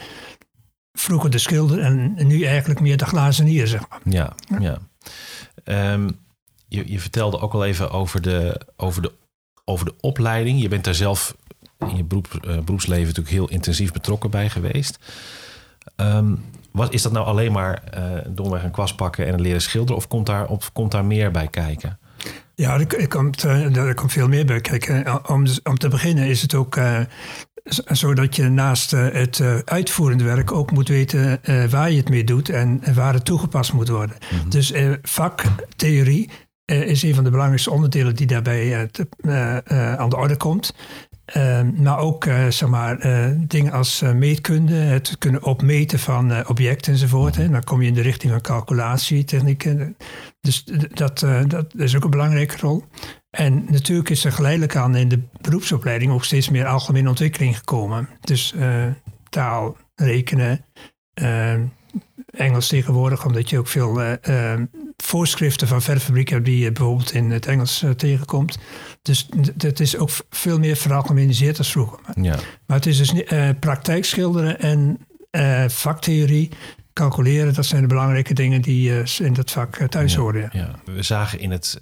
vroeger 0.92 1.30
de 1.30 1.38
schilder 1.38 1.80
en 1.80 2.26
nu 2.26 2.44
eigenlijk 2.44 2.80
meer 2.80 2.96
de 2.96 3.04
glazenier, 3.04 3.66
zeg 3.66 3.88
maar. 3.88 4.00
Ja, 4.04 4.34
ja. 4.58 4.78
Um, 5.92 6.18
je, 6.68 6.92
je, 6.92 7.00
vertelde 7.00 7.40
ook 7.40 7.52
al 7.52 7.64
even 7.64 7.90
over 7.90 8.22
de, 8.22 8.60
over, 8.76 9.02
de, 9.02 9.12
over 9.64 9.84
de 9.84 9.94
opleiding. 10.00 10.62
Je 10.62 10.68
bent 10.68 10.84
daar 10.84 10.94
zelf 10.94 11.36
in 11.78 11.96
je 11.96 12.04
beroep, 12.04 12.28
beroepsleven 12.40 13.06
natuurlijk 13.06 13.34
heel 13.34 13.48
intensief 13.48 13.92
betrokken 13.92 14.30
bij 14.30 14.50
geweest. 14.50 14.98
Um, 15.96 16.44
wat, 16.70 16.92
is 16.92 17.02
dat 17.02 17.12
nou 17.12 17.26
alleen 17.26 17.52
maar 17.52 17.82
uh, 17.94 18.02
domweg 18.28 18.62
een 18.62 18.70
kwast 18.70 18.96
pakken 18.96 19.26
en 19.26 19.40
leren 19.40 19.62
schilderen? 19.62 19.96
Of 19.96 20.08
komt 20.08 20.26
daar, 20.26 20.46
of 20.46 20.72
komt 20.72 20.90
daar 20.90 21.04
meer 21.04 21.30
bij 21.30 21.48
kijken? 21.48 21.98
Ja, 22.54 22.78
er, 22.78 23.08
komt, 23.08 23.44
uh, 23.44 23.76
er 23.76 23.94
komt 23.94 24.12
veel 24.12 24.28
meer 24.28 24.46
bij 24.46 24.60
kijken. 24.60 25.28
Om, 25.28 25.44
om 25.62 25.78
te 25.78 25.88
beginnen 25.88 26.26
is 26.26 26.42
het 26.42 26.54
ook 26.54 26.76
uh, 26.76 27.00
zodat 27.86 28.36
je 28.36 28.48
naast 28.48 28.90
het 28.90 29.42
uitvoerende 29.64 30.24
werk 30.24 30.52
ook 30.52 30.70
moet 30.70 30.88
weten 30.88 31.40
waar 31.70 31.90
je 31.90 31.96
het 31.96 32.08
mee 32.08 32.24
doet 32.24 32.48
en, 32.48 32.78
en 32.82 32.94
waar 32.94 33.14
het 33.14 33.24
toegepast 33.24 33.72
moet 33.72 33.88
worden. 33.88 34.16
Mm 34.32 34.38
-hmm. 34.38 34.50
Dus 34.50 34.72
vaktheorie 35.02 36.30
is 36.64 37.02
een 37.02 37.14
van 37.14 37.24
de 37.24 37.30
belangrijkste 37.30 37.70
onderdelen 37.70 38.16
die 38.16 38.26
daarbij 38.26 38.88
te, 38.90 39.08
aan 39.98 40.08
de 40.08 40.16
orde 40.16 40.36
komt. 40.36 40.74
Uh, 41.36 41.62
maar 41.62 41.98
ook 41.98 42.24
uh, 42.24 42.48
zeg 42.48 42.68
maar, 42.68 43.06
uh, 43.06 43.26
dingen 43.46 43.72
als 43.72 44.02
meetkunde, 44.14 44.74
het 44.74 45.18
kunnen 45.18 45.44
opmeten 45.44 45.98
van 45.98 46.48
objecten 46.48 46.92
enzovoort. 46.92 47.36
Hè. 47.36 47.48
Dan 47.48 47.64
kom 47.64 47.82
je 47.82 47.88
in 47.88 47.94
de 47.94 48.00
richting 48.00 48.32
van 48.32 48.40
calculatietechnieken. 48.40 49.96
Dus 50.40 50.64
dat, 50.92 51.26
dat 51.46 51.74
is 51.74 51.96
ook 51.96 52.04
een 52.04 52.10
belangrijke 52.10 52.56
rol. 52.60 52.84
En 53.30 53.64
natuurlijk 53.68 54.10
is 54.10 54.24
er 54.24 54.32
geleidelijk 54.32 54.76
aan 54.76 54.96
in 54.96 55.08
de 55.08 55.22
beroepsopleiding 55.40 56.12
ook 56.12 56.24
steeds 56.24 56.48
meer 56.48 56.66
algemene 56.66 57.08
ontwikkeling 57.08 57.58
gekomen. 57.58 58.08
Dus 58.20 58.54
taal, 59.28 59.76
rekenen, 59.94 60.64
Engels 62.30 62.68
tegenwoordig, 62.68 63.26
omdat 63.26 63.50
je 63.50 63.58
ook 63.58 63.68
veel 63.68 64.00
voorschriften 65.02 65.68
van 65.68 65.82
verfabrieken 65.82 66.34
hebt 66.34 66.46
die 66.46 66.58
je 66.58 66.72
bijvoorbeeld 66.72 67.12
in 67.12 67.30
het 67.30 67.46
Engels 67.46 67.84
tegenkomt. 67.96 68.58
Dus 69.02 69.28
het 69.56 69.80
is 69.80 69.96
ook 69.96 70.10
veel 70.30 70.58
meer 70.58 70.76
veralgemeniseerd 70.76 71.58
als 71.58 71.70
vroeger. 71.70 71.98
Maar, 72.06 72.24
ja. 72.24 72.38
maar 72.66 72.76
het 72.76 72.86
is 72.86 72.98
dus 72.98 73.12
uh, 73.12 73.48
praktijk 73.60 74.04
schilderen 74.04 74.60
en 74.60 74.98
uh, 75.30 75.64
vaktheorie 75.68 76.50
calculeren. 76.92 77.54
Dat 77.54 77.66
zijn 77.66 77.82
de 77.82 77.88
belangrijke 77.88 78.34
dingen 78.34 78.62
die 78.62 79.02
in 79.18 79.32
dat 79.32 79.50
vak 79.50 79.76
thuis 79.76 80.12
ja, 80.12 80.18
horen. 80.18 80.50
Ja. 80.52 80.70
We 80.84 81.02
zagen 81.02 81.38
in 81.40 81.50
het, 81.50 81.78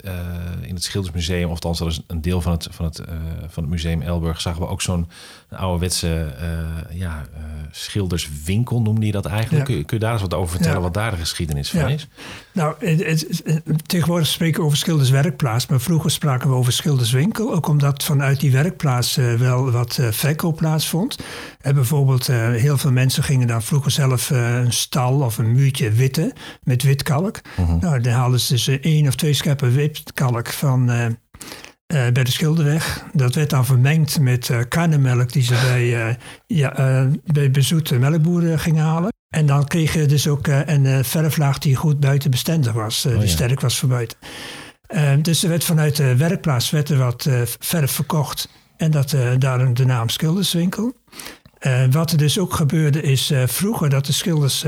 in 0.63 0.75
het 0.75 0.83
Schildersmuseum, 0.83 1.45
of 1.45 1.51
althans 1.51 1.79
dat 1.79 1.89
is 1.89 2.03
een 2.07 2.21
deel 2.21 2.41
van 2.41 2.53
het, 2.53 2.69
van 2.71 2.85
het, 2.85 3.03
van 3.49 3.63
het 3.63 3.73
museum 3.73 4.03
Elburg, 4.03 4.41
zagen 4.41 4.61
we 4.61 4.69
ook 4.69 4.83
zo'n 4.83 5.09
ouderwetse 5.51 6.35
ja, 6.91 7.25
schilderswinkel, 7.71 8.83
noemde 8.83 9.07
je 9.07 9.13
dat 9.13 9.27
eigenlijk. 9.27 9.65
Kun, 9.65 9.85
kun, 9.85 9.97
je 9.97 10.05
daar 10.05 10.13
eens 10.13 10.21
wat 10.21 10.35
over 10.35 10.51
vertellen, 10.51 10.81
wat 10.81 10.95
daar 10.95 11.11
de 11.11 11.17
geschiedenis 11.17 11.71
van 11.71 11.89
is? 11.89 12.09
Nou, 12.53 12.75
het, 12.79 13.43
tegenwoordig 13.87 14.27
spreken 14.27 14.61
we 14.61 14.67
over 14.67 14.79
schilderswerkplaats, 14.79 15.67
maar 15.67 15.81
vroeger 15.81 16.11
spraken 16.11 16.49
we 16.49 16.55
over 16.55 16.73
schilderswinkel. 16.73 17.55
Ook 17.55 17.69
omdat 17.69 18.05
vanuit 18.05 18.41
die 18.41 18.53
werkplaats 18.53 19.17
wel 19.17 19.71
wat 19.71 19.99
verkoop 20.11 20.57
plaatsvond. 20.57 21.19
En 21.61 21.75
bijvoorbeeld 21.75 22.27
heel 22.27 22.79
veel 22.79 22.93
mensen 22.93 23.23
gingen 23.23 23.47
dan 23.47 23.63
vroeger 23.63 23.91
zelf 23.91 24.31
een 24.31 24.73
stal 24.73 25.21
of 25.21 25.39
een 25.39 25.53
muurtje 25.53 25.91
witte 25.91 26.33
met 26.63 26.83
wit 26.83 27.03
kalk. 27.03 27.41
Mhm. 27.57 27.79
Nou, 27.79 28.01
dan 28.01 28.13
haalden 28.13 28.41
ze 28.41 28.53
dus 28.53 28.69
één 28.69 29.07
of 29.07 29.15
twee 29.15 29.33
scheppen 29.33 29.73
witkalk 29.73 30.49
van, 30.49 30.91
uh, 31.95 32.07
uh, 32.07 32.13
bij 32.13 32.25
de 32.25 32.31
Schilderweg. 32.31 33.05
Dat 33.13 33.35
werd 33.35 33.51
dan 33.51 33.67
vermengd 33.67 34.21
met 34.21 34.49
uh, 34.49 34.59
karnemelk 34.69 35.33
die 35.33 35.43
ze 35.43 35.55
bij, 35.55 36.17
ja, 36.47 37.07
bij 37.25 37.51
bezoete 37.51 37.99
melkboeren 37.99 38.59
gingen 38.59 38.85
halen. 38.85 39.13
En 39.29 39.47
dan 39.47 39.67
kreeg 39.67 39.95
je 39.95 40.07
dus 40.07 40.29
ook 40.29 40.47
een 40.47 41.05
verflaag 41.05 41.59
die 41.59 41.77
goed 41.77 42.01
buitenbestendig 42.01 42.73
was, 42.73 43.07
oh, 43.07 43.19
die 43.19 43.29
sterk 43.29 43.61
was 43.61 43.79
voor 43.79 43.89
buiten. 43.89 44.19
dus 45.23 45.43
er 45.43 45.49
werd 45.49 45.65
vanuit 45.65 45.97
de 45.97 46.17
werkplaats 46.17 46.71
werd 46.71 46.89
er 46.89 46.99
wat 46.99 47.29
verf 47.59 47.93
verkocht. 47.93 48.49
En 48.77 48.91
dat, 48.91 49.17
daarom 49.39 49.75
de 49.75 49.85
naam 49.85 50.09
Schilderswinkel. 50.09 50.97
Uh, 51.61 51.85
wat 51.91 52.11
er 52.11 52.19
dus 52.19 52.39
ook 52.39 52.55
gebeurde 52.55 53.03
is 53.03 53.33
vroeger 53.47 53.91
dat 53.91 54.07
de 54.07 54.13
schilders 54.13 54.65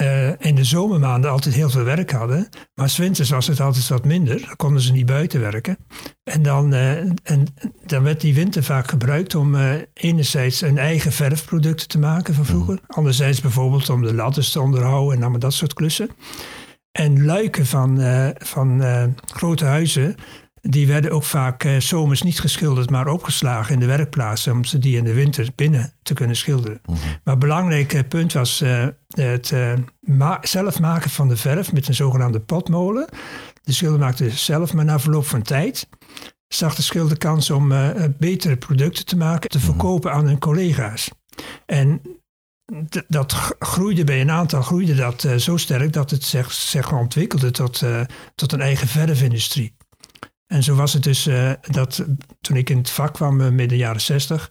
uh, 0.00 0.28
buiten 0.28 0.36
in 0.38 0.54
de 0.54 0.64
zomermaanden 0.64 1.30
altijd 1.30 1.54
heel 1.54 1.70
veel 1.70 1.84
werk 1.84 2.10
hadden. 2.10 2.48
Maar 2.74 2.94
winters 2.96 3.30
was 3.30 3.46
het 3.46 3.60
altijd 3.60 3.88
wat 3.88 4.04
minder. 4.04 4.40
Dan 4.40 4.56
konden 4.56 4.82
ze 4.82 4.92
niet 4.92 5.06
buiten 5.06 5.40
werken. 5.40 5.76
En 6.24 6.42
dan, 6.42 6.72
en, 6.72 7.46
dan 7.86 8.02
werd 8.02 8.20
die 8.20 8.34
winter 8.34 8.62
vaak 8.62 8.88
gebruikt 8.88 9.34
om 9.34 9.56
enerzijds 9.92 10.60
een 10.60 10.78
eigen 10.78 11.12
verfproducten 11.12 11.88
te 11.88 11.98
maken 11.98 12.34
van 12.34 12.44
vroeger. 12.44 12.74
Mhm. 12.74 12.98
Anderzijds 12.98 13.40
bijvoorbeeld 13.40 13.90
om 13.90 14.02
de 14.02 14.14
ladders 14.14 14.50
te 14.50 14.60
onderhouden 14.60 15.16
en 15.16 15.22
allemaal 15.22 15.40
dat 15.40 15.54
soort 15.54 15.74
klussen. 15.74 16.08
En 16.92 17.24
luiken 17.24 17.66
van, 17.66 18.00
van 18.38 18.82
grote 19.26 19.64
huizen 19.64 20.16
die 20.68 20.86
werden 20.86 21.10
ook 21.10 21.24
vaak 21.24 21.64
uh, 21.64 21.80
zomers 21.80 22.22
niet 22.22 22.40
geschilderd, 22.40 22.90
maar 22.90 23.08
opgeslagen 23.08 23.74
in 23.74 23.80
de 23.80 23.86
werkplaatsen. 23.86 24.52
Om 24.52 24.64
ze 24.64 24.78
die 24.78 24.96
in 24.96 25.04
de 25.04 25.12
winter 25.12 25.48
binnen 25.54 25.92
te 26.02 26.14
kunnen 26.14 26.36
schilderen. 26.36 26.80
Mhm. 26.84 26.98
Maar 27.24 27.34
een 27.34 27.40
belangrijk 27.40 27.92
eh, 27.92 28.00
punt 28.08 28.32
was 28.32 28.62
uh, 28.62 28.86
het 29.08 29.54
zelf 30.40 30.80
maken 30.80 31.10
van 31.10 31.28
de 31.28 31.36
verf 31.36 31.72
met 31.72 31.88
een 31.88 31.94
zogenaamde 31.94 32.40
potmolen. 32.40 33.08
De 33.62 33.72
schilder 33.72 33.98
maakte 33.98 34.30
zelf, 34.30 34.72
maar 34.72 34.84
na 34.84 34.98
verloop 34.98 35.26
van 35.26 35.42
tijd 35.42 35.88
zag 36.48 36.74
de 36.74 36.82
schilder 36.82 37.18
kans 37.18 37.50
om 37.50 37.72
betere 38.18 38.56
producten 38.56 39.06
te 39.06 39.16
maken, 39.16 39.50
te 39.50 39.58
mhm. 39.58 39.66
verkopen 39.66 40.12
aan 40.12 40.26
hun 40.26 40.38
collega's. 40.38 41.10
En 41.66 42.02
dat 43.08 43.32
groeide 43.58 44.04
bij 44.04 44.20
een 44.20 44.30
aantal 44.30 44.62
groeide 44.62 44.94
dat 44.94 45.26
zo 45.36 45.56
sterk 45.56 45.92
dat 45.92 46.10
het 46.10 46.24
zich, 46.24 46.52
zich 46.52 46.92
ontwikkelde 46.92 47.50
tot, 47.50 47.82
tot 48.34 48.52
een 48.52 48.60
eigen 48.60 48.88
verfindustrie. 48.88 49.74
En 50.54 50.62
zo 50.62 50.74
was 50.74 50.92
het 50.92 51.02
dus 51.02 51.26
uh, 51.26 51.50
dat 51.60 52.04
toen 52.40 52.56
ik 52.56 52.70
in 52.70 52.76
het 52.76 52.90
vak 52.90 53.14
kwam 53.14 53.40
uh, 53.40 53.48
midden 53.48 53.78
jaren 53.78 54.00
60, 54.00 54.48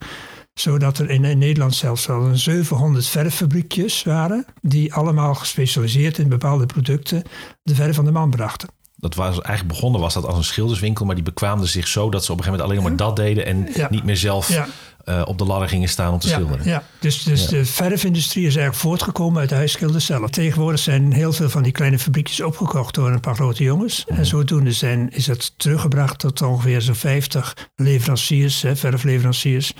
zodat 0.54 0.98
er 0.98 1.10
in, 1.10 1.24
in, 1.24 1.38
Nederland 1.38 1.74
zelfs 1.74 2.06
wel 2.06 2.36
700 2.36 3.06
verffabriekjes 3.06 4.02
waren, 4.02 4.44
die 4.60 4.94
allemaal 4.94 5.34
gespecialiseerd 5.34 6.18
in 6.18 6.28
bepaalde 6.28 6.66
producten 6.66 7.22
de 7.62 7.74
verf 7.74 7.96
van 7.96 8.04
de 8.04 8.10
man 8.10 8.30
brachten. 8.30 8.68
Dat 8.96 9.14
was 9.14 9.40
eigenlijk 9.40 9.68
begonnen 9.68 10.00
was 10.00 10.14
dat 10.14 10.24
als 10.24 10.36
een 10.36 10.44
schilderswinkel, 10.44 11.06
maar 11.06 11.14
die 11.14 11.24
bekwaamden 11.24 11.68
zich 11.68 11.88
zo 11.88 12.10
dat 12.10 12.24
ze 12.24 12.32
op 12.32 12.38
een 12.38 12.44
gegeven 12.44 12.66
moment 12.66 12.86
alleen 12.86 12.96
maar 12.96 13.06
dat 13.06 13.16
deden 13.16 13.46
en 13.46 13.88
niet 13.90 14.04
meer 14.04 14.16
zelf 14.16 14.48
ja. 14.48 14.66
Uh, 15.04 15.22
op 15.24 15.38
de 15.38 15.44
ladder 15.44 15.68
gingen 15.68 15.88
staan 15.88 16.12
om 16.12 16.18
te 16.18 16.28
schilderen. 16.28 16.66
Ja, 16.66 16.82
dus, 16.98 17.22
dus 17.22 17.46
de 17.46 17.64
verfindustrie 17.64 18.46
is 18.46 18.56
eigenlijk 18.56 18.86
voortgekomen 18.86 19.40
uit 19.40 19.48
de 19.48 19.54
huisschilders 19.54 20.06
zelf. 20.06 20.30
Tegenwoordig 20.30 20.80
zijn 20.80 21.12
heel 21.12 21.32
veel 21.32 21.50
van 21.50 21.62
die 21.62 21.72
kleine 21.72 21.98
fabriekjes 21.98 22.40
opgekocht 22.40 22.94
door 22.94 23.10
een 23.10 23.20
paar 23.20 23.34
grote 23.34 23.62
jongens. 23.62 24.04
En 24.06 24.26
zodoende 24.26 24.72
zijn, 24.72 25.10
is 25.10 25.26
het 25.26 25.58
teruggebracht 25.58 26.18
tot 26.18 26.42
ongeveer 26.42 26.80
zo'n 26.80 26.94
50 26.94 27.70
leveranciers, 27.76 28.62
hè, 28.62 28.76
verfleveranciers. 28.76 29.74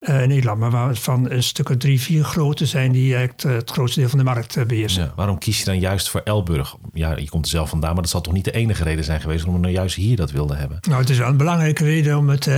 Uh, 0.00 0.22
in 0.22 0.28
Nederland, 0.28 0.58
maar 0.58 0.70
waarvan 0.70 1.30
een 1.30 1.42
stuk 1.42 1.68
of 1.68 1.76
drie, 1.76 2.00
vier 2.00 2.24
grote 2.24 2.66
zijn 2.66 2.92
die 2.92 3.16
echt 3.16 3.44
uh, 3.44 3.52
het 3.52 3.70
grootste 3.70 4.00
deel 4.00 4.08
van 4.08 4.18
de 4.18 4.24
markt 4.24 4.66
beheersen. 4.66 5.02
Ja, 5.02 5.12
waarom 5.16 5.38
kies 5.38 5.58
je 5.58 5.64
dan 5.64 5.78
juist 5.78 6.08
voor 6.08 6.20
Elburg? 6.20 6.76
Ja, 6.92 7.16
je 7.16 7.28
komt 7.28 7.44
er 7.44 7.50
zelf 7.50 7.68
vandaan, 7.68 7.92
maar 7.92 8.02
dat 8.02 8.10
zal 8.10 8.20
toch 8.20 8.32
niet 8.32 8.44
de 8.44 8.52
enige 8.52 8.82
reden 8.82 9.04
zijn 9.04 9.20
geweest 9.20 9.44
om 9.44 9.60
nou 9.60 9.72
juist 9.72 9.96
hier 9.96 10.16
dat 10.16 10.30
wilde 10.30 10.54
hebben? 10.54 10.78
Nou, 10.88 11.00
het 11.00 11.10
is 11.10 11.18
wel 11.18 11.28
een 11.28 11.36
belangrijke 11.36 11.84
reden 11.84 12.18
om 12.18 12.28
het, 12.28 12.48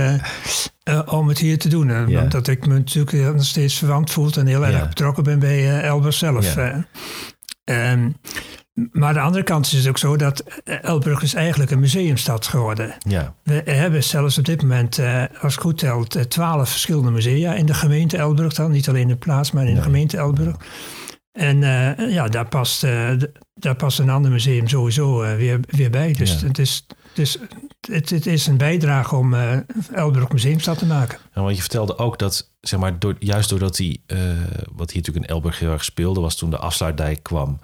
om 1.05 1.27
het 1.27 1.37
hier 1.37 1.57
te 1.57 1.69
doen. 1.69 2.15
Omdat 2.17 2.47
ik 2.47 2.67
me 2.67 2.73
natuurlijk 2.73 3.33
nog 3.33 3.45
steeds 3.45 3.77
verwant 3.77 4.11
voel 4.11 4.31
en 4.31 4.47
heel 4.47 4.65
erg 4.65 4.87
betrokken 4.87 5.23
ben 5.23 5.39
bij 5.39 5.81
Elburg 5.81 6.13
zelf. 6.13 6.55
Ja. 6.55 6.85
Maar 8.73 9.07
aan 9.07 9.13
de 9.13 9.19
andere 9.19 9.43
kant 9.43 9.65
is 9.65 9.71
het 9.71 9.87
ook 9.87 9.97
zo 9.97 10.15
dat 10.15 10.43
Elburg 10.63 11.21
is 11.21 11.33
eigenlijk 11.33 11.71
een 11.71 11.79
museumstad 11.79 12.47
geworden. 12.47 12.95
Ja. 12.99 13.35
We 13.43 13.61
hebben 13.65 14.03
zelfs 14.03 14.37
op 14.37 14.45
dit 14.45 14.61
moment, 14.61 14.97
uh, 14.97 15.23
als 15.41 15.53
het 15.53 15.63
goed 15.63 15.77
telt, 15.77 16.15
eh, 16.15 16.23
twaalf 16.23 16.69
verschillende 16.69 17.11
musea 17.11 17.53
in 17.53 17.65
de 17.65 17.73
gemeente 17.73 18.17
Elburg 18.17 18.53
dan. 18.53 18.71
Niet 18.71 18.89
alleen 18.89 19.01
in 19.01 19.07
de 19.07 19.15
plaats, 19.15 19.51
maar 19.51 19.67
in 19.67 19.75
de 19.75 19.81
gemeente 19.81 20.17
Elburg. 20.17 20.55
En 21.31 21.61
uh, 21.61 22.13
ja, 22.13 22.27
daar 22.27 22.47
past, 22.47 22.81
daar 23.53 23.75
past 23.77 23.99
een 23.99 24.09
ander 24.09 24.31
museum 24.31 24.67
sowieso 24.67 25.35
weer, 25.35 25.59
weer 25.67 25.89
bij. 25.89 26.13
Dus, 26.13 26.41
het, 26.41 26.59
is, 26.59 26.87
dus 27.13 27.37
het, 27.91 28.09
het, 28.09 28.25
is 28.25 28.47
een 28.47 28.57
bijdrage 28.57 29.15
om 29.15 29.33
Elburg 29.93 30.29
museumstad 30.31 30.77
te 30.77 30.85
maken. 30.85 31.17
Ja, 31.33 31.41
want 31.41 31.55
je 31.55 31.61
vertelde 31.61 31.97
ook 31.97 32.19
dat, 32.19 32.51
zeg 32.61 32.79
maar, 32.79 32.99
door, 32.99 33.15
juist 33.19 33.49
doordat 33.49 33.77
hij, 33.77 33.97
wat 34.71 34.91
hier 34.91 35.01
natuurlijk 35.01 35.25
in 35.25 35.35
Elburg 35.35 35.59
heel 35.59 35.71
erg 35.71 35.83
speelde, 35.83 36.19
was 36.19 36.35
toen 36.35 36.49
de 36.49 36.57
afsluitdijk 36.57 37.23
kwam 37.23 37.59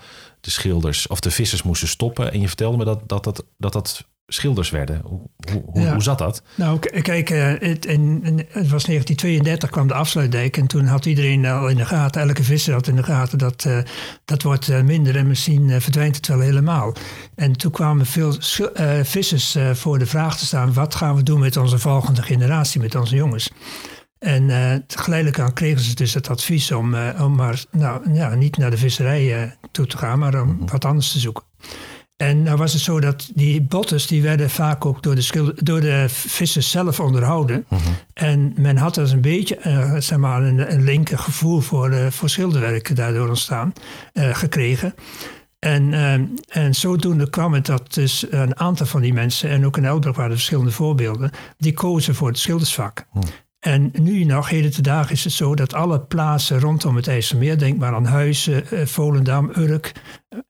de 0.47 0.53
schilders 0.53 1.07
of 1.07 1.19
de 1.19 1.31
vissers 1.31 1.63
moesten 1.63 1.87
stoppen. 1.87 2.31
En 2.31 2.41
je 2.41 2.47
vertelde 2.47 2.77
me 2.77 2.85
dat 2.85 3.01
dat, 3.09 3.23
dat, 3.23 3.43
dat, 3.57 3.73
dat 3.73 4.05
schilders 4.27 4.69
werden. 4.69 5.01
Hoe, 5.05 5.21
hoe, 5.65 5.87
hoe 5.87 6.01
zat 6.01 6.17
dat? 6.17 6.41
Nou, 6.55 6.79
kijk, 7.01 7.29
eh, 7.29 7.53
het, 7.59 7.85
in, 7.85 8.21
het 8.49 8.69
was 8.69 8.83
1932 8.83 9.69
kwam 9.69 9.87
de 9.87 9.93
afsluitdijk. 9.93 10.57
En 10.57 10.67
toen 10.67 10.85
had 10.85 11.05
iedereen 11.05 11.45
al 11.45 11.67
in 11.67 11.77
de 11.77 11.85
gaten, 11.85 12.21
elke 12.21 12.43
visser 12.43 12.73
had 12.73 12.87
in 12.87 12.95
de 12.95 13.03
gaten, 13.03 13.37
dat, 13.37 13.65
uh, 13.67 13.77
dat 14.25 14.43
wordt 14.43 14.69
eh, 14.69 14.81
minder 14.81 15.15
en 15.15 15.27
misschien 15.27 15.81
verdwijnt 15.81 16.15
het 16.15 16.27
wel 16.27 16.39
helemaal. 16.39 16.93
En 17.35 17.53
toen 17.53 17.71
kwamen 17.71 18.05
veel 18.05 18.35
vissers 19.03 19.57
voor 19.73 19.99
de 19.99 20.05
vraag 20.05 20.37
te 20.37 20.45
staan: 20.45 20.73
wat 20.73 20.95
gaan 20.95 21.15
we 21.15 21.23
doen 21.23 21.39
met 21.39 21.57
onze 21.57 21.79
volgende 21.79 22.21
generatie, 22.21 22.81
met 22.81 22.95
onze 22.95 23.15
jongens? 23.15 23.49
En 24.19 24.49
uh, 24.49 24.73
geleidelijk 24.87 25.39
aan 25.39 25.53
kregen 25.53 25.81
ze 25.81 25.95
dus 25.95 26.13
het 26.13 26.29
advies 26.29 26.71
om, 26.71 26.93
uh, 26.93 27.21
om 27.21 27.35
maar 27.35 27.63
nou, 27.71 28.13
ja, 28.13 28.35
niet 28.35 28.57
naar 28.57 28.71
de 28.71 28.77
visserij 28.77 29.43
uh, 29.43 29.51
toe 29.71 29.85
te 29.85 29.97
gaan, 29.97 30.19
maar 30.19 30.41
om 30.41 30.47
mhm. 30.47 30.71
wat 30.71 30.85
anders 30.85 31.11
te 31.11 31.19
zoeken. 31.19 31.43
En 32.15 32.43
nou 32.43 32.57
was 32.57 32.73
het 32.73 32.81
zo 32.81 32.99
dat 32.99 33.29
die 33.33 33.61
bottes 33.61 34.07
die 34.07 34.21
werden 34.21 34.49
vaak 34.49 34.85
ook 34.85 35.03
door 35.03 35.15
de, 35.15 35.53
door 35.55 35.81
de 35.81 36.05
vissers 36.09 36.71
zelf 36.71 36.99
onderhouden. 36.99 37.65
Mhm. 37.69 37.81
En 38.13 38.53
men 38.55 38.77
had 38.77 38.95
dus 38.95 39.11
een 39.11 39.21
beetje 39.21 39.59
zeg 39.99 40.17
maar 40.17 40.43
een, 40.43 40.73
een 40.73 40.83
linker 40.83 41.17
gevoel 41.17 41.59
voor, 41.59 42.11
voor 42.11 42.29
schilderwerken 42.29 42.95
daardoor 42.95 43.27
ontstaan, 43.27 43.73
gekregen. 44.13 44.93
En, 45.59 45.93
en 46.47 46.75
zodoende 46.75 47.29
kwam 47.29 47.53
het 47.53 47.65
dat 47.65 47.93
dus 47.93 48.25
een 48.29 48.59
aantal 48.59 48.85
van 48.85 49.01
die 49.01 49.13
mensen, 49.13 49.49
en 49.49 49.65
ook 49.65 49.77
in 49.77 49.85
Elburg 49.85 50.15
waren 50.15 50.31
er 50.31 50.37
verschillende 50.37 50.71
voorbeelden, 50.71 51.31
die 51.57 51.73
kozen 51.73 52.15
voor 52.15 52.27
het 52.27 52.39
schildersvak. 52.39 53.05
Mhm. 53.13 53.25
En 53.59 53.91
nu 53.99 54.23
nog, 54.23 54.49
heden 54.49 54.71
te 54.71 54.81
dagen, 54.81 55.11
is 55.11 55.23
het 55.23 55.33
zo 55.33 55.55
dat 55.55 55.73
alle 55.73 55.99
plaatsen 55.99 56.59
rondom 56.59 56.95
het 56.95 57.07
IJsselmeer, 57.07 57.57
denk 57.57 57.77
maar 57.77 57.93
aan 57.93 58.05
Huizen, 58.05 58.63
uh, 58.73 58.85
Volendam, 58.85 59.51
Urk, 59.55 59.91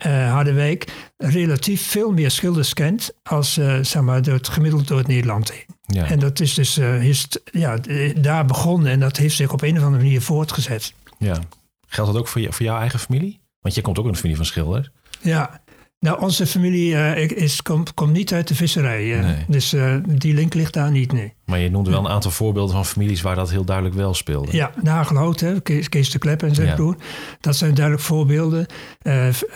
uh, 0.05 0.31
Harderwijk, 0.31 1.11
relatief 1.17 1.81
veel 1.81 2.11
meer 2.11 2.31
schilders 2.31 2.73
kent 2.73 3.13
als 3.23 3.57
uh, 3.57 3.77
zeg 3.81 4.01
maar, 4.01 4.21
het 4.21 4.47
gemiddeld 4.47 4.87
door 4.87 4.97
het 4.97 5.07
Nederland 5.07 5.51
heen. 5.51 5.65
Ja. 5.85 6.05
En 6.05 6.19
dat 6.19 6.39
is 6.39 6.53
dus 6.53 6.77
is, 6.77 7.27
ja, 7.51 7.77
daar 8.15 8.45
begonnen 8.45 8.91
en 8.91 8.99
dat 8.99 9.17
heeft 9.17 9.35
zich 9.35 9.53
op 9.53 9.61
een 9.61 9.77
of 9.77 9.83
andere 9.83 10.03
manier 10.03 10.21
voortgezet. 10.21 10.93
Ja. 11.17 11.39
Geldt 11.87 12.11
dat 12.11 12.21
ook 12.21 12.27
voor, 12.27 12.41
je, 12.41 12.53
voor 12.53 12.65
jouw 12.65 12.79
eigen 12.79 12.99
familie? 12.99 13.39
Want 13.61 13.75
je 13.75 13.81
komt 13.81 13.97
ook 13.97 14.05
uit 14.05 14.13
een 14.13 14.19
familie 14.19 14.37
van 14.37 14.45
schilders. 14.45 14.89
Ja, 15.21 15.61
Nou, 15.99 16.21
onze 16.21 16.47
familie 16.47 16.93
uh, 16.93 17.29
is, 17.29 17.61
komt, 17.61 17.93
komt 17.93 18.13
niet 18.13 18.33
uit 18.33 18.47
de 18.47 18.55
visserij. 18.55 19.03
Uh, 19.05 19.29
Dus 19.47 19.73
uh, 19.73 19.95
die 20.05 20.33
link 20.33 20.53
ligt 20.53 20.73
daar 20.73 20.91
niet, 20.91 21.11
nee. 21.11 21.33
Maar 21.45 21.59
je 21.59 21.69
noemde 21.69 21.89
wel 21.89 21.99
een 21.99 22.11
aantal 22.11 22.31
voorbeelden 22.31 22.75
van 22.75 22.85
families 22.85 23.21
waar 23.21 23.35
dat 23.35 23.49
heel 23.49 23.63
duidelijk 23.63 23.95
wel 23.95 24.13
speelde. 24.13 24.55
Ja, 24.55 24.71
Nagelhout, 24.81 25.39
hè, 25.39 25.61
Kees, 25.61 25.89
Kees 25.89 26.11
de 26.11 26.17
Klep 26.17 26.43
en 26.43 26.55
zijn 26.55 26.67
ja. 26.67 26.75
broer. 26.75 26.95
Dat 27.39 27.55
zijn 27.55 27.73
duidelijk 27.73 28.05
voorbeelden. 28.05 28.65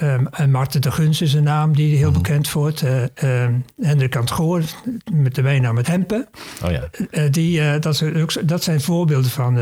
Um, 0.02 0.52
Marten 0.52 0.82
de 0.82 0.92
Guns 0.92 1.22
is 1.22 1.34
een 1.34 1.44
naam 1.44 1.76
die 1.76 1.96
heel 1.98 2.08
mm 2.08 2.14
-hmm. 2.14 2.22
bekend 2.22 2.52
wordt. 2.52 2.84
Um, 3.24 3.66
Hendrik 3.82 4.16
Antgoor, 4.16 4.64
met 5.14 5.36
de 5.36 5.42
bijnaam 5.42 5.78
het 5.78 5.88
Hempen. 5.88 6.28
Oh 6.64 6.72
ja. 6.72 6.90
die, 7.30 7.80
dat, 7.80 7.96
zijn 7.96 8.22
ook, 8.22 8.48
dat 8.48 8.64
zijn 8.64 8.82
voorbeelden 8.82 9.32
van 9.32 9.54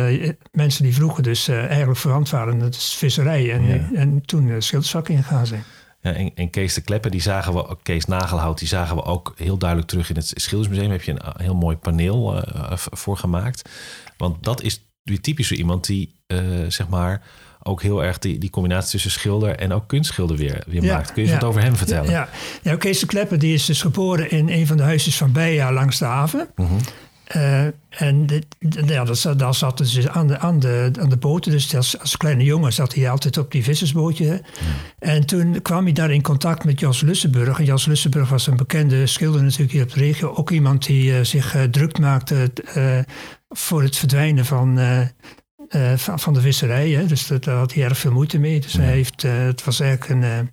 mensen 0.52 0.84
die 0.84 0.94
vroeger 0.94 1.24
dus 1.24 1.48
eigenlijk 1.48 2.00
verwant 2.00 2.30
waren. 2.30 2.60
Dat 2.60 2.76
is 2.76 2.96
visserij. 2.98 3.54
En, 3.54 3.66
ja. 3.66 3.90
en 3.94 4.22
toen 4.26 4.62
schildersvak 4.62 5.10
ingegaan 5.10 5.48
zijn. 5.48 5.64
En, 6.02 6.32
en, 6.36 6.50
Kees 6.50 6.74
de 6.74 6.82
Kleppen, 6.82 7.12
die 7.12 7.22
zagen 7.22 7.54
we, 7.54 7.78
Kees 7.84 8.06
Nagelhout, 8.06 8.60
die 8.60 8.68
zagen 8.68 8.96
we 8.96 9.04
ook 9.04 9.34
heel 9.38 9.58
duidelijk 9.58 9.90
terug 9.90 10.10
in 10.10 10.16
het 10.16 10.32
Schildersmuseum. 10.36 10.92
Heb 10.92 11.02
je 11.02 11.12
een 11.12 11.34
heel 11.38 11.56
mooi 11.56 11.76
paneel 11.76 12.36
uh, 12.36 12.72
voor 12.76 13.18
gemaakt. 13.18 13.70
Want 14.18 14.44
dat 14.44 14.62
is 14.62 14.86
weer 15.04 15.22
typisch 15.22 15.48
zo 15.48 15.54
iemand 15.54 15.86
die, 15.86 16.16
uh, 16.28 16.40
zeg 16.68 16.88
maar, 16.88 17.22
ook 17.64 17.82
heel 17.82 18.04
erg 18.04 18.20
die, 18.20 18.38
die 18.38 18.50
combinatie 18.50 18.92
tussen 18.92 19.12
schilder 19.12 19.56
en 19.56 19.74
ook 19.74 19.88
kunstschilder 19.88 20.38
weer, 20.38 20.64
weer 20.68 20.84
ja, 20.84 20.96
maakt. 20.96 21.14
Kun 21.14 21.24
je 21.24 21.30
ja, 21.30 21.36
wat 21.36 21.44
over 21.44 21.62
hem 21.62 21.76
vertellen? 21.76 22.12
Ja, 22.12 22.30
ja. 22.62 22.76
Kees 22.76 23.00
de 23.00 23.06
Kleppen 23.06 23.40
die 23.40 23.54
is 23.54 23.66
dus 23.66 23.82
geboren 23.82 24.32
in 24.32 24.50
een 24.50 24.68
van 24.68 24.78
de 24.78 24.84
huisjes 24.84 25.18
van 25.18 25.32
Beja 25.32 25.72
langs 25.72 25.98
de 25.98 26.06
haven. 26.06 26.48
-huh. 26.56 26.72
Uh, 27.36 27.64
en 27.90 28.26
dit, 28.26 28.46
ja, 28.86 29.04
dat, 29.04 29.34
dat 29.38 29.56
zat 29.56 29.78
dus 29.78 30.08
aan 30.08 30.28
de, 30.28 30.40
aan 30.40 30.60
de, 30.60 30.92
aan 31.00 31.10
de 31.10 31.18
boten. 31.18 31.52
Dus 31.52 31.76
als, 31.76 32.00
als 32.00 32.18
kleine 32.18 32.44
jongen 32.44 32.74
zat 32.74 32.94
hij 32.94 33.10
altijd 33.10 33.38
op 33.38 33.52
die 33.52 33.64
vissersbootje. 33.64 34.26
Ja. 34.26 34.42
En 35.00 35.26
toen 35.26 35.62
kwam 35.62 35.84
hij 35.84 35.94
daar 35.94 36.12
in 36.12 36.22
contact 36.22 36.64
met 36.64 36.80
Jas 36.80 37.02
Lussenburg. 37.02 37.60
En 37.60 37.66
Jas 37.66 37.86
Lussenburg 37.86 38.30
was 38.30 38.48
een 38.48 38.58
bekende 38.58 39.08
schilder 39.08 39.44
natuurlijk 39.44 39.72
hier 39.72 39.84
op 39.84 39.94
de 39.94 40.00
regio. 40.00 40.34
Ook 40.34 40.52
iemand 40.52 40.86
die 40.86 41.12
uh, 41.12 41.24
zich 41.24 41.56
uh, 41.56 41.64
druk 41.64 42.00
maakte 42.00 42.52
voor 43.50 43.84
het 43.84 43.98
verdwijnen 43.98 44.46
van, 44.46 44.80
van, 45.96 46.20
van, 46.20 46.34
de 46.34 46.42
visserij. 46.42 46.90
Hè. 46.90 47.06
Dus 47.06 47.28
dat, 47.28 47.44
daar 47.44 47.58
had 47.58 47.74
hij 47.74 47.84
erg 47.84 47.98
veel 47.98 48.12
moeite 48.12 48.40
mee. 48.40 48.60
Dus 48.60 48.74
ja. 48.74 48.80
hij 48.80 48.94
heeft, 48.94 49.22
het 49.22 49.64
was 49.64 49.80
eigenlijk 49.80 50.24
een 50.24 50.50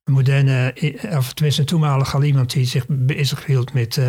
moderne, 0.11 0.73
of 1.17 1.33
tenminste 1.33 1.61
een 1.61 1.67
toenmalig 1.67 2.15
al 2.15 2.23
iemand 2.23 2.51
die 2.51 2.65
zich 2.65 2.85
bezig 2.87 3.45
hield 3.45 3.73
met 3.73 3.95
uh, 3.95 4.05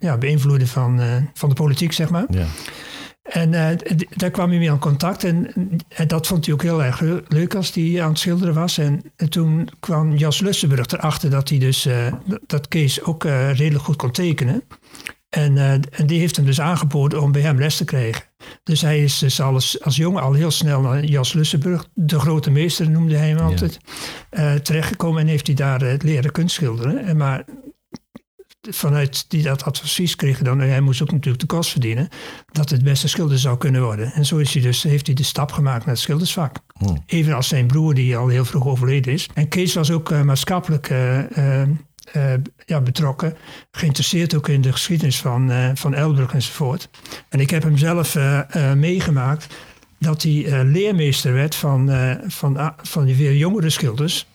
ja, 0.00 0.16
beïnvloeden 0.18 0.68
van, 0.68 1.00
uh, 1.00 1.16
van 1.34 1.48
de 1.48 1.54
politiek, 1.54 1.92
zeg 1.92 2.10
maar. 2.10 2.24
Ja. 2.28 2.46
En 3.22 3.52
uh, 3.52 3.68
daar 4.16 4.30
kwam 4.30 4.48
hij 4.48 4.58
mee 4.58 4.68
in 4.68 4.78
contact 4.78 5.24
en, 5.24 5.50
en, 5.88 6.08
dat 6.08 6.26
vond 6.26 6.44
hij 6.44 6.54
ook 6.54 6.62
heel 6.62 6.82
erg 6.82 7.00
leuk 7.28 7.54
als 7.54 7.74
hij 7.74 8.02
aan 8.02 8.08
het 8.08 8.18
schilderen 8.18 8.54
was. 8.54 8.78
En, 8.78 9.02
en 9.16 9.30
toen 9.30 9.68
kwam 9.80 10.16
Jas 10.16 10.40
Lussenburg 10.40 10.86
erachter 10.86 11.30
dat 11.30 11.48
hij 11.48 11.58
dus, 11.58 11.88
dat 12.46 12.68
Kees 12.68 13.02
ook 13.02 13.24
redelijk 13.24 13.84
goed 13.84 13.96
kon 13.96 14.10
tekenen. 14.10 14.62
En, 15.32 15.56
uh, 15.56 15.72
en, 15.72 16.06
die 16.06 16.18
heeft 16.18 16.36
hem 16.36 16.44
dus 16.44 16.60
aangeboden 16.60 17.22
om 17.22 17.32
bij 17.32 17.40
hem 17.40 17.58
les 17.58 17.76
te 17.76 17.84
krijgen. 17.84 18.22
Dus 18.62 18.80
hij 18.80 19.02
is 19.02 19.18
dus 19.18 19.40
als, 19.40 19.82
als 19.82 19.96
jongen 19.96 20.22
al 20.22 20.32
heel 20.32 20.50
snel 20.50 20.80
naar 20.80 21.04
Jas 21.04 21.32
Lussenburg, 21.32 21.88
de 21.94 22.20
grote 22.20 22.50
meester 22.50 22.90
noemde 22.90 23.16
hij 23.16 23.28
hem 23.28 23.38
altijd, 23.38 23.78
ja. 24.30 24.54
uh, 24.54 24.60
terechtgekomen 24.60 25.20
en 25.20 25.26
heeft 25.26 25.46
hij 25.46 25.56
daar 25.56 25.82
uh, 25.82 25.92
leren 25.98 26.32
kunstschilderen. 26.32 27.04
En 27.04 27.16
maar 27.16 27.44
vanuit 28.70 29.30
die 29.30 29.42
dat 29.42 29.64
advies 29.64 30.16
kreeg 30.16 30.38
dan, 30.38 30.58
hij 30.58 30.80
moest 30.80 31.02
ook 31.02 31.12
natuurlijk 31.12 31.40
de 31.40 31.46
kost 31.46 31.70
verdienen, 31.70 32.08
dat 32.50 32.70
het 32.70 32.84
beste 32.84 33.08
schilder 33.08 33.38
zou 33.38 33.58
kunnen 33.58 33.82
worden. 33.82 34.12
En 34.12 34.24
zo 34.24 34.36
is 34.36 34.52
hij 34.52 34.62
dus, 34.62 34.82
heeft 34.82 35.06
hij 35.06 35.14
de 35.14 35.22
stap 35.22 35.52
gemaakt 35.52 35.84
naar 35.84 35.94
het 35.94 36.02
schildersvak. 36.02 36.56
Hmm. 36.78 37.02
Evenals 37.06 37.48
zijn 37.48 37.66
broer 37.66 37.94
die 37.94 38.16
al 38.16 38.28
heel 38.28 38.44
vroeg 38.44 38.66
overleden 38.66 39.12
is. 39.12 39.28
En 39.34 39.48
Kees 39.48 39.74
was 39.74 39.90
ook 39.90 40.10
maatschappelijk 40.10 40.90
uh, 42.16 42.32
ja, 42.66 42.80
betrokken. 42.80 43.36
Geïnteresseerd 43.70 44.34
ook 44.34 44.48
in 44.48 44.60
de 44.60 44.72
geschiedenis 44.72 45.20
van, 45.20 45.50
uh, 45.50 45.70
van 45.74 45.94
Elburg 45.94 46.34
enzovoort. 46.34 46.88
En 47.28 47.40
ik 47.40 47.50
heb 47.50 47.62
hem 47.62 47.76
zelf 47.76 48.14
uh, 48.14 48.72
meegemaakt 48.72 49.54
dat 49.98 50.22
hij 50.22 50.64
leermeester 50.64 51.32
werd 51.32 51.54
van, 51.54 51.90
van, 52.26 52.74
van 52.82 53.04
die 53.04 53.16
weer 53.16 53.36
jongere 53.36 53.70
schilders. 53.70 54.26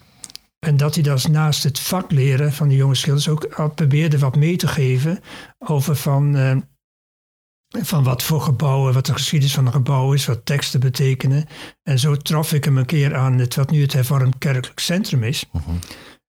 En 0.60 0.78
dat 0.78 0.94
hij 0.94 1.04
dat 1.04 1.28
naast 1.28 1.64
het 1.64 1.80
vak 1.80 2.12
leren 2.12 2.54
van 2.54 2.68
die 2.68 2.78
jonge 2.78 2.96
schilders 2.96 3.30
ook 3.30 3.74
probeerde 3.76 4.20
wat 4.20 4.36
mee 4.36 4.56
te 4.56 4.68
geven 4.68 5.20
over 5.58 5.96
van, 5.96 6.36
van 7.68 8.04
wat 8.04 8.24
voor 8.24 8.42
gebouwen, 8.42 8.94
wat 8.94 9.06
de 9.06 9.14
geschiedenis 9.14 9.54
van 9.56 9.66
een 9.66 9.72
gebouw 9.72 10.14
is, 10.14 10.26
wat 10.26 10.46
teksten 10.46 10.80
betekenen. 10.80 11.46
En 11.84 12.00
zo 12.00 12.16
trof 12.16 12.54
ik 12.54 12.64
hem 12.64 12.78
een 12.78 12.86
keer 12.86 13.16
aan 13.16 13.38
het, 13.38 13.56
wat 13.56 13.72
nu 13.72 13.82
het 13.82 13.94
hervormd 13.94 14.38
kerkelijk 14.38 14.80
centrum 14.80 15.24
is. 15.24 15.46
-huh. 15.52 15.62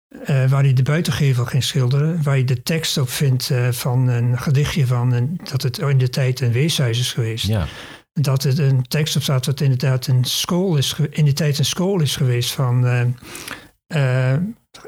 Uh, 0.09 0.51
waar 0.51 0.63
hij 0.63 0.73
de 0.73 0.83
buitengevel 0.83 1.45
ging 1.45 1.65
schilderen. 1.65 2.23
Waar 2.23 2.39
je 2.39 2.45
de 2.45 2.63
tekst 2.63 2.99
op 2.99 3.09
vindt 3.09 3.51
uh, 3.51 3.69
van 3.69 4.09
een 4.09 4.39
gedichtje 4.39 4.87
van 4.87 5.13
een, 5.13 5.41
dat 5.51 5.63
het 5.63 5.79
in 5.79 5.99
de 5.99 6.09
tijd 6.09 6.41
een 6.41 6.53
weeshuis 6.53 6.99
is 6.99 7.13
geweest. 7.13 7.47
Ja. 7.47 7.67
Dat 8.13 8.43
het 8.43 8.59
een 8.59 8.83
tekst 8.89 9.17
op 9.17 9.23
staat 9.23 9.47
wat 9.47 9.61
inderdaad 9.61 10.07
een 10.07 10.25
school 10.25 10.77
is, 10.77 10.97
in 11.11 11.25
de 11.25 11.33
tijd 11.33 11.59
een 11.59 11.65
school 11.65 12.01
is 12.01 12.17
geweest 12.17 12.51
van 12.51 12.87
uh, 12.87 14.35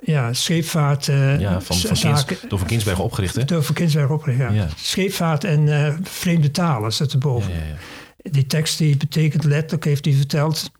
ja, 0.00 0.33
scheepvaart. 0.33 1.05
ja, 1.07 1.61
van, 1.61 1.77
van 1.77 1.97
zaken, 1.97 2.27
Kins, 2.27 2.41
door 2.49 2.59
Van 2.59 2.69
Kinsberg 2.69 2.99
opgericht, 2.99 3.35
hè? 3.35 3.45
Door 3.45 3.62
Van 3.62 3.75
Kinsberg 3.75 4.11
opgericht, 4.11 4.40
ja. 4.40 4.51
ja. 4.51 4.68
Scheepvaart 4.77 5.44
en 5.44 5.99
vreemde 6.03 6.51
talen 6.51 6.92
zit 6.92 7.12
erboven. 7.12 7.53
Ja, 7.53 7.57
ja, 7.57 8.31
die 8.31 8.47
tekst 8.47 8.79
die 8.79 8.97
betekent 8.97 9.44
letterlijk, 9.44 9.85
heeft 9.85 10.05
hij 10.05 10.14
verteld, 10.14 10.71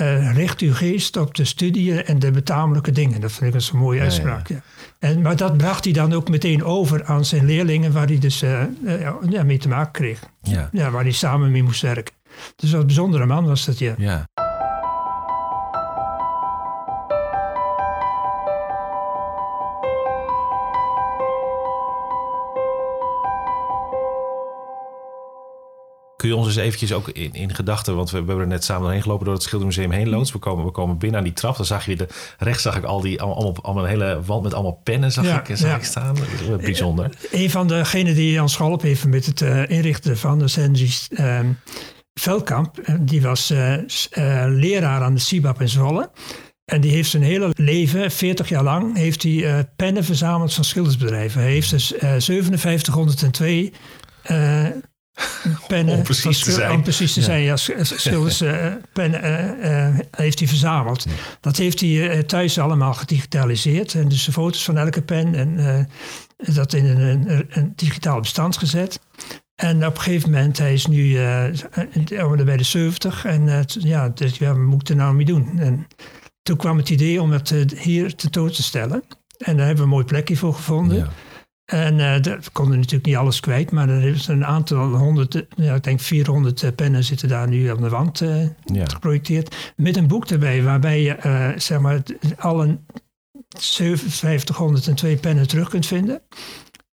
uh, 0.00 0.34
richt 0.34 0.60
uw 0.60 0.74
geest 0.74 1.16
op 1.16 1.34
de 1.34 1.44
studie 1.44 2.02
en 2.02 2.18
de 2.18 2.30
betamelijke 2.30 2.90
dingen. 2.92 3.20
Dat 3.20 3.32
vind 3.32 3.54
ik 3.54 3.70
een 3.72 3.78
mooie 3.78 4.00
uitspraak. 4.00 4.48
Ja. 4.48 4.62
En, 4.98 5.22
maar 5.22 5.36
dat 5.36 5.56
bracht 5.56 5.84
hij 5.84 5.92
dan 5.92 6.12
ook 6.12 6.28
meteen 6.28 6.64
over 6.64 7.04
aan 7.04 7.24
zijn 7.24 7.44
leerlingen, 7.44 7.92
waar 7.92 8.06
hij 8.06 8.18
dus 8.18 8.42
uh, 8.42 8.62
uh, 8.84 9.14
ja, 9.28 9.42
mee 9.42 9.58
te 9.58 9.68
maken 9.68 9.92
kreeg. 9.92 10.20
Ja. 10.42 10.68
Ja, 10.72 10.90
waar 10.90 11.02
hij 11.02 11.12
samen 11.12 11.50
mee 11.50 11.62
moest 11.62 11.82
werken. 11.82 12.14
Dus 12.56 12.70
wat 12.70 12.80
een 12.80 12.86
bijzondere 12.86 13.26
man 13.26 13.46
was 13.46 13.64
dat, 13.64 13.78
ja. 13.78 13.94
ja. 13.98 14.28
Kun 26.20 26.28
je 26.28 26.36
ons 26.36 26.46
eens 26.46 26.56
eventjes 26.56 26.92
ook 26.92 27.08
in, 27.08 27.32
in 27.32 27.54
gedachten, 27.54 27.96
want 27.96 28.10
we, 28.10 28.20
we, 28.20 28.26
hebben 28.26 28.44
er 28.44 28.50
net 28.50 28.64
samen 28.64 28.82
doorheen 28.82 29.02
gelopen 29.02 29.24
door 29.24 29.34
het 29.34 29.42
Schildermuseum 29.42 29.90
heen 29.90 30.08
loods. 30.08 30.32
We 30.32 30.38
komen, 30.38 30.64
we 30.64 30.70
komen 30.70 30.98
binnen 30.98 31.18
aan 31.18 31.24
die 31.24 31.32
trap. 31.32 31.56
Dan 31.56 31.66
zag 31.66 31.86
je 31.86 31.96
de, 31.96 32.06
rechts 32.38 32.62
zag 32.62 32.76
ik 32.76 32.84
al 32.84 33.00
die 33.00 33.22
allemaal, 33.22 33.56
allemaal 33.62 33.84
een 33.84 33.90
hele 33.90 34.20
wand 34.24 34.42
met 34.42 34.54
allemaal 34.54 34.80
pennen 34.84 35.12
zag, 35.12 35.24
ja, 35.24 35.46
ik, 35.46 35.56
zag 35.56 35.68
ja. 35.68 35.76
ik 35.76 35.84
staan. 35.84 36.16
Bijzonder. 36.60 37.16
Een 37.30 37.50
van 37.50 37.68
degenen 37.68 38.14
die 38.14 38.42
ons 38.42 38.56
geholpen 38.56 38.88
heeft 38.88 39.06
met 39.06 39.26
het 39.26 39.40
uh, 39.40 39.68
inrichten 39.68 40.18
van 40.18 40.38
de 40.38 40.48
Sendries 40.48 41.08
uh, 41.10 41.40
Veldkamp, 42.20 42.76
die 43.00 43.22
was 43.22 43.50
uh, 43.50 43.76
leraar 44.46 45.02
aan 45.02 45.14
de 45.14 45.20
CIBAP 45.20 45.60
in 45.60 45.68
Zwolle. 45.68 46.10
En 46.64 46.80
die 46.80 46.92
heeft 46.92 47.10
zijn 47.10 47.22
hele 47.22 47.50
leven, 47.54 48.10
40 48.10 48.48
jaar 48.48 48.62
lang, 48.62 48.96
heeft 48.96 49.22
hij 49.22 49.32
uh, 49.32 49.58
pennen 49.76 50.04
verzameld 50.04 50.54
van 50.54 50.64
schildersbedrijven. 50.64 51.40
Hij 51.40 51.50
heeft 51.50 51.70
dus 51.70 51.92
uh, 51.92 52.00
5702 52.18 53.72
uh, 54.30 54.66
pennen. 55.68 55.96
Om 55.96 56.02
precies 56.02 56.44
te 56.44 56.52
zijn. 56.52 56.72
Om 56.72 56.82
precies 56.82 57.12
te 57.12 57.22
zijn, 57.22 57.42
ja. 57.42 57.56
Schilders 57.56 58.42
uh, 58.42 58.66
pennen 58.92 59.56
uh, 59.62 59.98
heeft 60.10 60.38
hij 60.38 60.48
verzameld. 60.48 61.06
Dat 61.40 61.56
heeft 61.56 61.80
hij 61.80 62.22
thuis 62.22 62.58
allemaal 62.58 62.94
gedigitaliseerd. 62.94 63.94
En 63.94 64.08
dus 64.08 64.24
de 64.24 64.32
foto's 64.32 64.64
van 64.64 64.78
elke 64.78 65.02
pen 65.02 65.34
en 65.34 65.88
dat 66.36 66.72
in 66.72 66.84
een, 66.84 67.30
een, 67.30 67.46
een, 67.50 67.72
digitaal 67.76 68.20
bestand 68.20 68.56
gezet. 68.56 69.00
En 69.54 69.86
op 69.86 69.96
een 69.96 70.02
gegeven 70.02 70.30
moment, 70.30 70.58
hij 70.58 70.72
is 70.72 70.86
nu 70.86 71.14
bij 72.44 72.56
de 72.56 72.62
70. 72.62 73.24
En 73.24 73.66
ja, 73.80 74.08
dus, 74.08 74.36
ja, 74.38 74.48
wat 74.48 74.56
moet 74.56 74.80
ik 74.80 74.88
er 74.88 74.96
nou 74.96 75.14
mee 75.14 75.24
doen? 75.24 75.58
En 75.58 75.86
toen 76.42 76.56
kwam 76.56 76.76
het 76.76 76.90
idee 76.90 77.22
om 77.22 77.30
het 77.30 77.54
hier 77.76 78.14
tentoon 78.14 78.50
te 78.50 78.62
stellen. 78.62 79.02
En 79.38 79.56
daar 79.56 79.66
hebben 79.66 79.76
we 79.76 79.90
een 79.90 79.96
mooi 79.96 80.04
plekje 80.04 80.36
voor 80.36 80.54
gevonden. 80.54 80.96
Ja. 80.96 81.08
En 81.70 81.98
uh, 81.98 82.14
we 82.16 82.50
konden 82.52 82.76
natuurlijk 82.76 83.06
niet 83.06 83.16
alles 83.16 83.40
kwijt, 83.40 83.70
maar 83.70 83.88
er 83.88 84.02
is 84.02 84.26
een 84.26 84.44
aantal 84.44 84.96
honderd, 84.96 85.46
ja, 85.56 85.74
ik 85.74 85.82
denk 85.82 86.00
400 86.00 86.62
uh, 86.62 86.70
pennen 86.74 87.04
zitten 87.04 87.28
daar 87.28 87.48
nu 87.48 87.70
aan 87.70 87.80
de 87.80 87.88
wand 87.88 88.20
uh, 88.20 88.42
ja. 88.64 88.84
geprojecteerd. 88.86 89.72
Met 89.76 89.96
een 89.96 90.06
boek 90.06 90.26
erbij, 90.26 90.62
waarbij 90.62 91.02
je 91.02 91.54
zeg 91.56 91.80
maar 91.80 92.02
alle 92.36 92.78
5702 93.58 95.16
pennen 95.16 95.48
terug 95.48 95.68
kunt 95.68 95.86
vinden. 95.86 96.22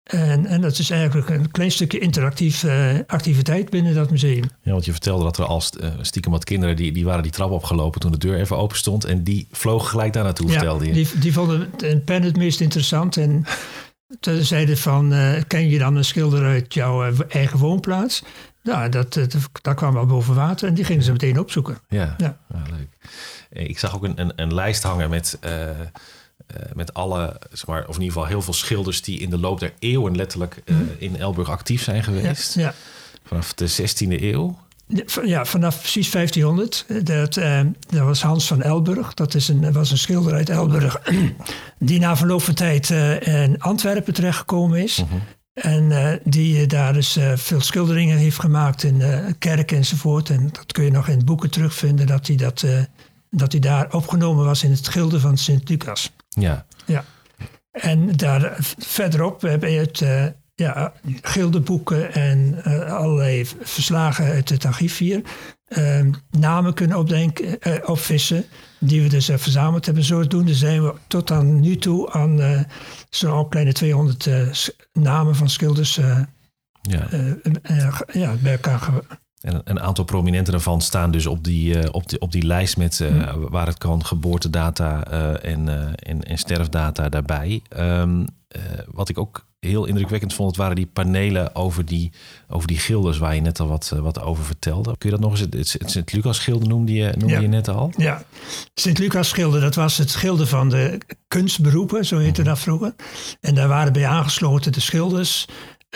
En, 0.02 0.46
en 0.46 0.60
dat 0.60 0.78
is 0.78 0.90
eigenlijk 0.90 1.28
een 1.28 1.50
klein 1.50 1.70
stukje 1.70 1.98
interactief 1.98 2.64
activiteit 3.06 3.70
binnen 3.70 3.94
dat 3.94 4.10
museum. 4.10 4.44
Ja, 4.62 4.72
want 4.72 4.84
je 4.84 4.92
vertelde 4.92 5.24
dat 5.24 5.38
er 5.38 5.44
al 5.44 5.62
stiekem 6.00 6.32
wat 6.32 6.44
kinderen 6.44 6.76
die, 6.76 6.92
die 6.92 7.04
waren 7.04 7.22
die 7.22 7.32
trap 7.32 7.50
opgelopen 7.50 8.00
toen 8.00 8.12
de 8.12 8.18
deur 8.18 8.38
even 8.38 8.56
open 8.56 8.76
stond. 8.76 9.04
En 9.04 9.24
die 9.24 9.48
vlogen 9.50 9.88
gelijk 9.88 10.12
daar 10.12 10.24
naartoe, 10.24 10.46
ja, 10.46 10.52
vertelde 10.52 10.86
je. 10.86 10.92
Die, 10.92 11.08
die 11.18 11.32
vonden 11.32 11.70
een 11.76 12.04
pen 12.04 12.22
het 12.22 12.36
meest 12.36 12.60
interessant. 12.60 13.16
En 13.16 13.44
Toen 14.20 14.42
zeiden 14.42 14.78
van, 14.78 15.12
uh, 15.12 15.42
ken 15.46 15.68
je 15.68 15.78
dan 15.78 15.96
een 15.96 16.04
schilder 16.04 16.44
uit 16.44 16.74
jouw 16.74 17.08
uh, 17.08 17.18
eigen 17.28 17.58
woonplaats? 17.58 18.22
Nou, 18.62 18.88
dat, 18.88 19.12
dat, 19.14 19.36
dat 19.62 19.74
kwam 19.74 19.94
wel 19.94 20.06
boven 20.06 20.34
water 20.34 20.68
en 20.68 20.74
die 20.74 20.84
gingen 20.84 21.02
ze 21.02 21.12
meteen 21.12 21.38
opzoeken. 21.38 21.78
Ja, 21.88 22.14
ja. 22.18 22.38
ja 22.52 22.62
leuk. 22.70 22.88
Ik 23.68 23.78
zag 23.78 23.94
ook 23.94 24.04
een, 24.04 24.20
een, 24.20 24.32
een 24.36 24.54
lijst 24.54 24.82
hangen 24.82 25.10
met 25.10 25.38
uh, 25.44 25.70
met 26.72 26.94
alle, 26.94 27.40
zeg 27.52 27.66
maar, 27.66 27.80
of 27.80 27.94
in 27.94 28.02
ieder 28.02 28.12
geval 28.12 28.28
heel 28.28 28.42
veel 28.42 28.52
schilders 28.52 29.02
die 29.02 29.20
in 29.20 29.30
de 29.30 29.38
loop 29.38 29.60
der 29.60 29.72
eeuwen 29.78 30.16
letterlijk 30.16 30.62
mhm. 30.66 30.82
in 30.98 31.16
Elburg 31.16 31.48
actief 31.48 31.82
zijn 31.82 32.02
geweest. 32.02 32.54
Ja, 32.54 32.74
Vanaf 33.24 33.54
de 33.54 33.70
16e 33.70 34.22
eeuw. 34.22 34.58
Ja, 35.24 35.44
vanaf 35.44 35.78
precies 35.78 36.10
1500. 36.10 36.86
Dat, 37.06 37.36
uh, 37.36 37.60
dat 37.88 38.02
was 38.04 38.22
Hans 38.22 38.46
van 38.46 38.62
Elburg. 38.62 39.14
Dat 39.14 39.34
is 39.34 39.48
een, 39.48 39.72
was 39.72 39.90
een 39.90 39.98
schilder 39.98 40.32
uit 40.32 40.48
Elburg. 40.48 41.02
die 41.78 41.98
na 42.00 42.16
verloop 42.16 42.42
van 42.42 42.54
tijd 42.54 42.90
in 43.20 43.60
Antwerpen 43.60 44.14
terechtgekomen 44.14 44.82
is. 44.82 45.04
Mhm. 45.04 45.18
En 45.52 45.90
uh, 45.90 46.12
die 46.24 46.66
daar 46.66 46.92
dus 46.92 47.18
veel 47.34 47.60
schilderingen 47.60 48.16
heeft 48.16 48.40
gemaakt 48.40 48.82
in 48.82 49.02
kerken 49.38 49.76
enzovoort. 49.76 50.30
En 50.30 50.48
dat 50.52 50.72
kun 50.72 50.84
je 50.84 50.90
nog 50.90 51.08
in 51.08 51.24
boeken 51.24 51.50
terugvinden 51.50 52.06
dat 52.06 52.26
hij, 52.26 52.36
dat, 52.36 52.64
dat 53.30 53.52
hij 53.52 53.60
daar 53.60 53.94
opgenomen 53.94 54.44
was 54.44 54.62
in 54.62 54.70
het 54.70 54.84
schilder 54.84 55.20
van 55.20 55.38
Sint-Lucas. 55.38 56.12
Ja. 56.28 56.66
ja. 56.86 57.04
En 57.70 58.16
daar 58.16 58.56
verderop 58.78 59.40
heb 59.40 59.62
je 59.62 59.68
het 59.68 60.02
ja, 60.64 60.92
gildenboeken 61.22 62.12
en 62.14 62.62
allerlei 62.88 63.46
verslagen 63.62 64.24
uit 64.24 64.48
het 64.48 64.64
archief 64.64 64.98
hier. 64.98 65.22
namen 66.30 66.74
kunnen 66.74 66.98
opdenken, 66.98 67.58
opvissen 67.88 68.44
die 68.78 69.02
we 69.02 69.08
dus 69.08 69.30
verzameld 69.34 69.86
hebben. 69.86 70.04
Zodoende 70.04 70.54
zijn 70.54 70.84
we 70.84 70.94
tot 71.06 71.30
aan 71.30 71.60
nu 71.60 71.76
toe 71.76 72.10
aan 72.10 72.66
zo'n 73.10 73.48
kleine 73.48 73.72
200 73.72 74.26
uh, 74.26 74.40
eh, 74.40 74.54
namen 74.92 75.36
van 75.36 75.48
schilders 75.48 75.98
uh, 75.98 76.20
ja. 76.82 77.12
Uh, 77.12 77.98
ja, 78.12 78.34
bij 78.42 78.52
elkaar 78.52 78.90
en 79.40 79.60
een 79.64 79.80
aantal 79.80 80.04
prominenten 80.04 80.52
daarvan 80.52 80.80
staan 80.80 81.10
dus 81.10 81.26
op 81.26 81.44
die, 81.44 81.92
op 81.92 82.08
die, 82.08 82.20
op 82.20 82.32
die 82.32 82.46
lijst 82.46 82.76
met 82.76 83.00
mm. 83.00 83.48
waar 83.48 83.66
het 83.66 83.78
kan 83.78 84.04
geboortedata 84.04 85.04
en, 85.40 85.68
en, 85.96 86.22
en 86.22 86.38
sterfdata 86.38 87.08
daarbij. 87.08 87.62
Um, 87.76 88.26
wat 88.86 89.08
ik 89.08 89.18
ook 89.18 89.46
heel 89.60 89.84
indrukwekkend 89.84 90.34
vond, 90.34 90.48
het 90.48 90.56
waren 90.56 90.76
die 90.76 90.86
panelen 90.86 91.54
over 91.54 91.84
die, 91.84 92.12
over 92.48 92.68
die 92.68 92.78
gilders 92.78 93.18
waar 93.18 93.34
je 93.34 93.40
net 93.40 93.60
al 93.60 93.68
wat, 93.68 93.90
eh, 93.94 94.00
wat 94.00 94.20
over 94.20 94.44
vertelde. 94.44 94.96
Kun 94.98 95.10
je 95.10 95.16
dat 95.16 95.24
nog 95.24 95.40
eens, 95.40 95.72
het, 95.72 95.90
Sint-Lucas-schilder 95.90 96.68
noemde, 96.68 96.92
je, 96.92 97.14
noemde 97.18 97.40
je 97.40 97.48
net 97.48 97.68
al? 97.68 97.92
Ja, 97.96 98.22
Sint-Lucas-schilder, 98.74 99.60
dat 99.60 99.74
was 99.74 99.96
het 99.96 100.10
schilder 100.10 100.46
van 100.46 100.68
de 100.68 100.98
kunstberoepen, 101.28 102.04
zo 102.04 102.18
heette 102.18 102.40
mhm. 102.40 102.50
dat 102.50 102.58
vroeger. 102.58 102.94
En 103.40 103.54
daar 103.54 103.68
waren 103.68 103.92
bij 103.92 104.06
aangesloten 104.06 104.72
de 104.72 104.80
schilders 104.80 105.46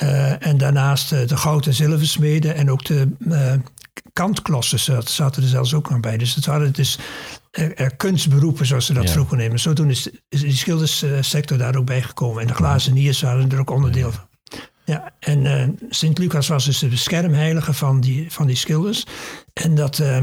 uh, 0.02 0.46
en 0.46 0.58
daarnaast 0.58 1.10
de 1.10 1.36
goud- 1.36 1.66
en 1.66 1.74
zilversmeden 1.74 2.54
en 2.54 2.70
ook 2.70 2.84
de 2.84 3.08
uh, 3.18 3.52
kantklossen 4.12 4.78
zaten 5.08 5.42
er 5.42 5.48
zelfs 5.48 5.74
ook 5.74 5.90
nog 5.90 6.00
bij. 6.00 6.16
Dus 6.16 6.34
het 6.34 6.46
waren 6.46 6.72
dus 6.72 6.98
kunstberoepen, 7.96 8.66
zoals 8.66 8.86
ze 8.86 8.92
dat 8.92 9.10
vroeger 9.10 9.36
nemen. 9.36 9.60
Zodoende 9.60 9.92
is, 9.92 10.08
is 10.28 10.40
die 10.40 10.52
schilderssector 10.52 11.58
daar 11.58 11.76
ook 11.76 11.86
bij 11.86 12.02
gekomen. 12.02 12.40
En 12.40 12.46
de 12.46 12.54
glazeniers 12.54 13.20
waren 13.20 13.50
er 13.50 13.60
ook 13.60 13.70
onderdeel 13.70 14.12
van. 14.12 14.30
Ja, 14.84 15.10
en 15.18 15.44
uh, 15.44 15.68
Sint-Lucas 15.88 16.48
was 16.48 16.64
dus 16.64 16.78
de 16.78 16.88
beschermheilige 16.88 17.72
van 17.72 18.00
die, 18.00 18.32
van 18.32 18.46
die 18.46 18.56
schilders. 18.56 19.06
En 19.52 19.74
dat 19.74 19.98
uh, 19.98 20.18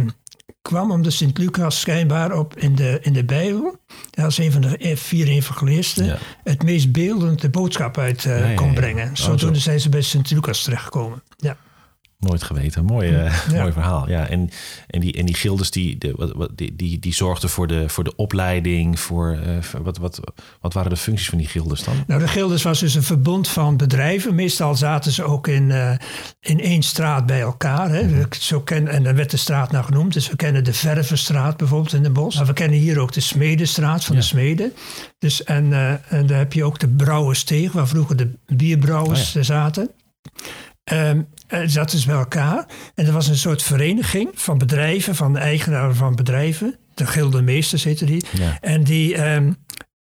kwam 0.62 0.92
omdat 0.92 1.14
Sint-Lucas 1.14 1.80
schijnbaar 1.80 2.38
op 2.38 2.58
in 2.58 2.76
de, 2.76 3.00
in 3.02 3.14
de 3.14 3.26
Bijbel, 3.26 3.80
als 4.22 4.38
een 4.38 4.52
van 4.52 4.62
de 4.62 4.96
vier 4.96 5.28
evangelisten, 5.28 6.20
het 6.44 6.64
meest 6.64 6.92
beeldend 6.92 7.42
de 7.42 7.50
boodschap 7.50 7.98
uit 7.98 8.26
uh, 8.26 8.56
kon 8.56 8.74
brengen. 8.74 9.08
Oh, 9.08 9.16
Zodoende 9.16 9.60
zijn 9.60 9.80
ze 9.80 9.90
bij 9.90 10.02
Sint-Lucas 10.02 10.64
terechtgekomen. 10.64 11.24
Ja. 11.38 11.58
Nooit 12.20 12.44
geweten. 12.44 12.86
Mooi, 12.86 13.10
uh, 13.10 13.48
mooi 13.52 13.72
verhaal. 13.72 14.10
Ja, 14.10 14.28
en, 14.28 14.50
en, 14.88 15.00
die, 15.00 15.14
en 15.14 15.26
die 15.26 15.36
gildes 15.36 15.72
die, 15.72 15.98
die, 16.56 16.76
die, 16.76 17.00
die 17.00 17.14
zorgden 17.14 17.50
voor 17.50 17.68
de, 17.68 17.90
voor 17.90 18.04
de 18.04 18.16
opleiding. 18.16 19.00
Voor, 19.00 19.40
uh, 19.46 19.82
wat, 19.84 19.98
wat, 19.98 20.20
wat 20.62 20.74
waren 20.74 20.90
de 20.90 20.98
functies 20.98 21.30
van 21.30 21.38
die 21.38 21.48
gildes 21.48 21.84
dan? 21.84 22.04
Nou, 22.08 22.22
de 22.22 22.28
gildes 22.28 22.64
was 22.64 22.80
dus 22.80 22.96
een 22.96 23.04
verbond 23.04 23.48
van 23.48 23.78
bedrijven. 23.78 24.36
Meestal 24.36 24.76
zaten 24.76 25.12
ze 25.12 25.24
ook 25.24 25.48
in, 25.48 25.70
uh, 25.70 25.92
in 26.40 26.60
één 26.60 26.82
straat 26.82 27.26
bij 27.26 27.40
elkaar. 27.40 27.90
Hè. 27.90 28.04
Mm 28.04 28.26
Zo 28.30 28.62
ken, 28.62 28.88
en 28.88 29.04
dan 29.04 29.16
werd 29.16 29.32
de 29.32 29.38
straat 29.38 29.72
naar 29.72 29.84
genoemd. 29.84 30.14
Dus 30.14 30.30
we 30.30 30.36
kennen 30.36 30.64
de 30.64 30.74
Vervenstraat 30.74 31.58
bijvoorbeeld 31.58 31.94
in 31.94 32.04
de 32.04 32.10
bos. 32.10 32.36
Maar 32.36 32.46
we 32.46 32.54
kennen 32.54 32.80
hier 32.80 33.00
ook 33.00 33.12
de 33.12 33.22
Smedestraat 33.22 34.06
van 34.06 34.16
de 34.16 34.22
Smeden. 34.22 34.74
Dus, 35.20 35.44
en, 35.44 35.74
en 36.10 36.28
daar 36.28 36.38
heb 36.38 36.54
je 36.54 36.64
ook 36.64 36.80
de 36.80 36.88
Brouwersteeg, 36.88 37.72
waar 37.72 37.88
vroeger 37.88 38.16
de 38.16 38.32
bierbrouwers 38.46 39.36
oh 39.36 39.44
zaten. 39.44 39.90
Um, 40.92 41.28
zaten 41.66 42.00
ze 42.00 42.08
bij 42.08 42.16
elkaar. 42.16 42.66
En 42.96 43.06
er 43.06 43.14
was 43.14 43.28
een 43.28 43.38
soort 43.38 43.64
vereniging 43.64 44.30
van 44.34 44.58
bedrijven, 44.58 45.16
van 45.16 45.34
de 45.34 45.40
eigenaren 45.40 45.96
van 45.96 46.16
bedrijven. 46.16 46.76
De 46.94 47.06
gildemeesters 47.06 47.84
heette 47.84 48.06
die. 48.06 48.24
En 48.62 48.84
die, 48.84 49.32
um, 49.34 49.56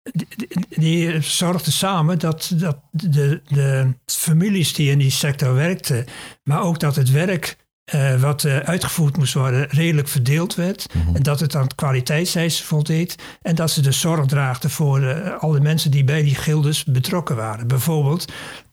die, 0.03 0.49
die, 0.69 1.21
zorgden 1.21 1.73
samen 1.73 2.19
dat, 2.19 2.53
dat 2.55 2.79
de, 2.91 3.41
de 3.47 3.95
families 4.05 4.75
die 4.75 4.91
in 4.91 4.99
die 4.99 5.11
sector 5.11 5.55
werkten, 5.55 6.05
maar 6.43 6.63
ook 6.63 6.81
dat 6.81 6.97
het 6.97 7.11
werk 7.11 7.57
uh, 7.95 8.21
wat 8.21 8.43
uh, 8.43 8.57
uitgevoerd 8.57 9.17
moest 9.17 9.35
worden, 9.35 9.67
redelijk 9.69 10.09
verdeeld 10.09 10.55
werd. 10.55 10.95
Mhm. 10.95 11.17
En 11.17 11.23
dat 11.23 11.41
het 11.41 11.57
aan 11.57 11.67
kwaliteitseisen 11.75 12.67
voldeed. 12.67 13.17
En 13.43 13.55
dat 13.55 13.71
ze 13.71 13.81
de 13.81 13.93
zorg 13.93 14.27
draagden 14.27 14.71
voor 14.71 15.01
uh, 15.01 15.39
alle 15.39 15.61
mensen 15.61 15.91
die 15.91 16.05
bij 16.05 16.23
die 16.23 16.35
gildes 16.35 16.85
betrokken 16.85 17.37
waren. 17.37 17.67
Bijvoorbeeld 17.67 18.33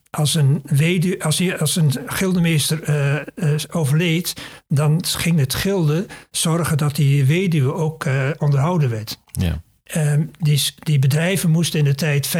als 0.09 0.35
een, 0.35 0.61
wedu, 0.63 1.19
als, 1.19 1.37
je, 1.37 1.57
als 1.57 1.75
een 1.75 1.91
gildemeester 2.05 2.89
uh, 3.35 3.55
overleed, 3.71 4.33
dan 4.67 5.05
ging 5.05 5.39
het 5.39 5.53
gilde 5.53 6.05
zorgen 6.31 6.77
dat 6.77 6.95
die 6.95 7.25
weduwe 7.25 7.73
ook 7.73 8.05
uh, 8.05 8.29
onderhouden 8.37 8.89
werd. 8.89 9.19
Ja. 9.31 9.61
Ehm, 9.83 10.25
die, 10.39 10.61
die 10.79 10.99
bedrijven 10.99 11.49
moesten 11.49 11.79
in 11.79 11.85
de 11.85 11.95
tijd 11.95 12.27
25% 12.27 12.31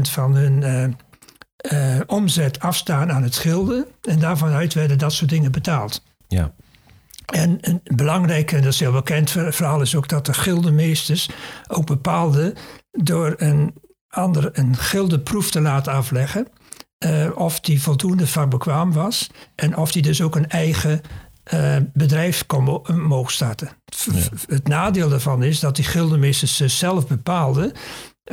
van 0.00 0.34
hun 0.34 0.96
omzet 2.06 2.60
afstaan 2.60 3.12
aan 3.12 3.22
het 3.22 3.34
schilden. 3.34 3.86
En 4.02 4.18
daarvan 4.18 4.50
uit 4.50 4.74
werden 4.74 4.98
dat 4.98 5.12
soort 5.12 5.30
dingen 5.30 5.52
betaald. 5.52 6.02
Ja. 6.28 6.52
En 7.26 7.58
een 7.60 7.80
belangrijk, 7.84 8.52
en 8.52 8.62
dat 8.62 8.72
is 8.72 8.80
heel 8.80 8.92
bekend 8.92 9.30
verhaal, 9.30 9.80
is 9.80 9.94
ook 9.94 10.08
dat 10.08 10.26
de 10.26 10.34
gildemeesters 10.34 11.28
ook 11.68 11.86
bepaalden 11.86 12.54
door 12.90 13.34
een 13.36 13.74
ander 14.08 14.58
een 14.58 14.76
gildeproef 14.76 15.50
te 15.50 15.60
laten 15.60 15.92
afleggen 15.92 16.46
uh, 17.06 17.30
of 17.34 17.60
die 17.60 17.82
voldoende 17.82 18.26
vakbekwaam 18.26 18.92
was 18.92 19.30
en 19.54 19.76
of 19.76 19.92
die 19.92 20.02
dus 20.02 20.22
ook 20.22 20.36
een 20.36 20.48
eigen 20.48 21.00
uh, 21.54 21.76
bedrijf 21.92 22.46
kon 22.46 22.64
mo 22.64 22.82
mogen 22.92 23.32
starten. 23.32 23.68
Het 24.46 24.68
nadeel 24.68 25.08
daarvan 25.08 25.42
is 25.42 25.60
dat 25.60 25.76
die 25.76 25.84
gildemeesters 25.84 26.78
zelf 26.78 27.06
bepaalden 27.06 27.72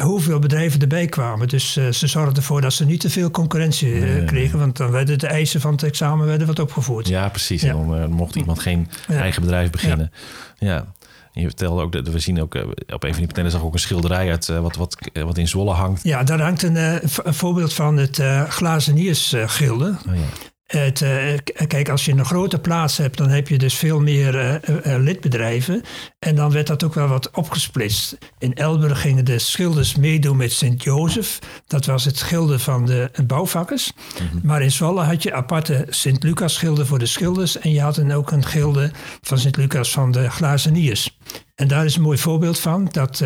hoeveel 0.02 0.40
bedrijven 0.40 0.82
erbij 0.82 1.06
kwamen. 1.06 1.48
Dus 1.48 1.78
uh, 1.78 1.92
ze 1.92 2.08
zorgden 2.08 2.36
ervoor 2.36 2.62
dat 2.62 2.74
ze 2.74 2.86
niet 2.86 3.00
te 3.00 3.10
veel 3.10 3.32
concurrentie 3.32 4.24
kregen, 4.24 4.60
want 4.60 4.78
dan 4.78 4.92
werden 4.92 5.20
de 5.20 5.28
eisen 5.28 5.62
van 5.62 5.72
het 5.72 5.84
examen 5.84 6.26
werden 6.28 6.48
wat 6.48 6.60
opgevoerd. 6.60 7.08
Ja, 7.08 7.30
precies. 7.30 7.62
Ja. 7.62 7.70
En 7.70 7.88
dan 7.88 8.12
mocht 8.12 8.36
iemand 8.36 8.60
geen 8.60 8.90
eigen 9.08 9.42
bedrijf 9.42 9.70
beginnen. 9.70 10.12
ja 10.58 10.94
je 11.42 11.48
vertelde 11.48 11.82
ook, 11.82 11.92
dat 11.92 12.08
we 12.08 12.20
zien 12.20 12.42
ook 12.42 12.56
eh, 12.56 12.68
op 12.94 13.04
een 13.04 13.12
van 13.12 13.20
die 13.20 13.28
panelen 13.28 13.52
zag 13.52 13.64
ook 13.64 13.74
een 13.74 13.80
schilderij 13.80 14.30
uit 14.30 14.50
eh, 14.50 14.60
wat, 14.60 14.76
wat, 14.76 14.98
eh, 15.14 15.24
wat 15.24 15.38
in 15.38 15.48
Zwolle 15.48 15.72
hangt. 15.72 16.04
Ja, 16.04 16.24
daar 16.24 16.42
hangt 16.42 16.64
een, 16.64 16.76
een 16.76 17.34
voorbeeld 17.34 17.74
van 17.74 17.98
het 17.98 18.18
uh, 18.18 18.50
glazeniersgilde. 18.50 19.96
Oh, 20.08 20.16
ja. 20.16 20.54
Het, 20.66 21.02
uh, 21.02 21.38
kijk, 21.68 21.90
als 21.90 22.06
je 22.06 22.12
een 22.12 22.26
grote 22.26 22.60
plaats 22.60 22.98
hebt, 22.98 23.18
dan 23.18 23.30
heb 23.30 23.48
je 23.48 23.58
dus 23.58 23.74
veel 23.74 24.00
meer 24.00 24.36
uh, 24.36 24.54
uh, 24.86 25.04
lidbedrijven. 25.04 25.82
En 26.20 26.36
dan 26.36 26.52
werd 26.52 26.68
dat 26.68 26.84
ook 26.84 26.94
wel 26.94 27.08
wat 27.08 27.32
opgesplitst. 27.32 28.18
In 28.38 28.54
Elburg 28.54 29.02
gingen 29.02 29.26
de 29.26 29.40
schilders 29.40 29.96
meedoen 29.96 30.38
met 30.38 30.52
Sint-Jozef. 30.52 31.40
Dat 31.68 31.86
was 31.86 32.06
het 32.06 32.18
schilder 32.18 32.60
van 32.60 32.86
de 32.86 33.12
bouwvakkers. 33.28 33.92
Mhm. 34.14 34.48
Maar 34.48 34.62
in 34.62 34.72
Zwolle 34.72 35.02
had 35.02 35.24
je 35.24 35.34
aparte 35.34 35.86
Sint-Lucas-schilden 35.90 36.88
voor 36.88 37.00
de 37.00 37.06
schilders. 37.06 37.58
En 37.58 37.72
je 37.72 37.82
had 37.82 37.96
dan 37.96 38.12
ook 38.12 38.32
een 38.32 38.46
gilde 38.46 38.92
van 39.22 39.38
Sint-Lucas 39.38 39.92
van 39.92 40.12
de 40.12 40.30
glazeniers. 40.30 41.18
En 41.56 41.68
daar 41.68 41.86
is 41.86 41.96
een 41.96 42.02
mooi 42.02 42.18
voorbeeld 42.18 42.60
van. 42.60 42.88
Dat 42.92 43.24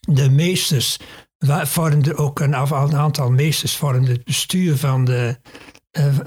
de 0.00 0.30
meesters 0.30 0.98
vormden 1.62 2.16
ook 2.16 2.40
een, 2.40 2.56
aantal 2.56 3.30
meesters 3.30 3.76
vormden 3.76 4.12
het 4.12 4.24
bestuur 4.24 4.76
van 4.76 5.04
de 5.04 5.38
eh, 5.42 5.52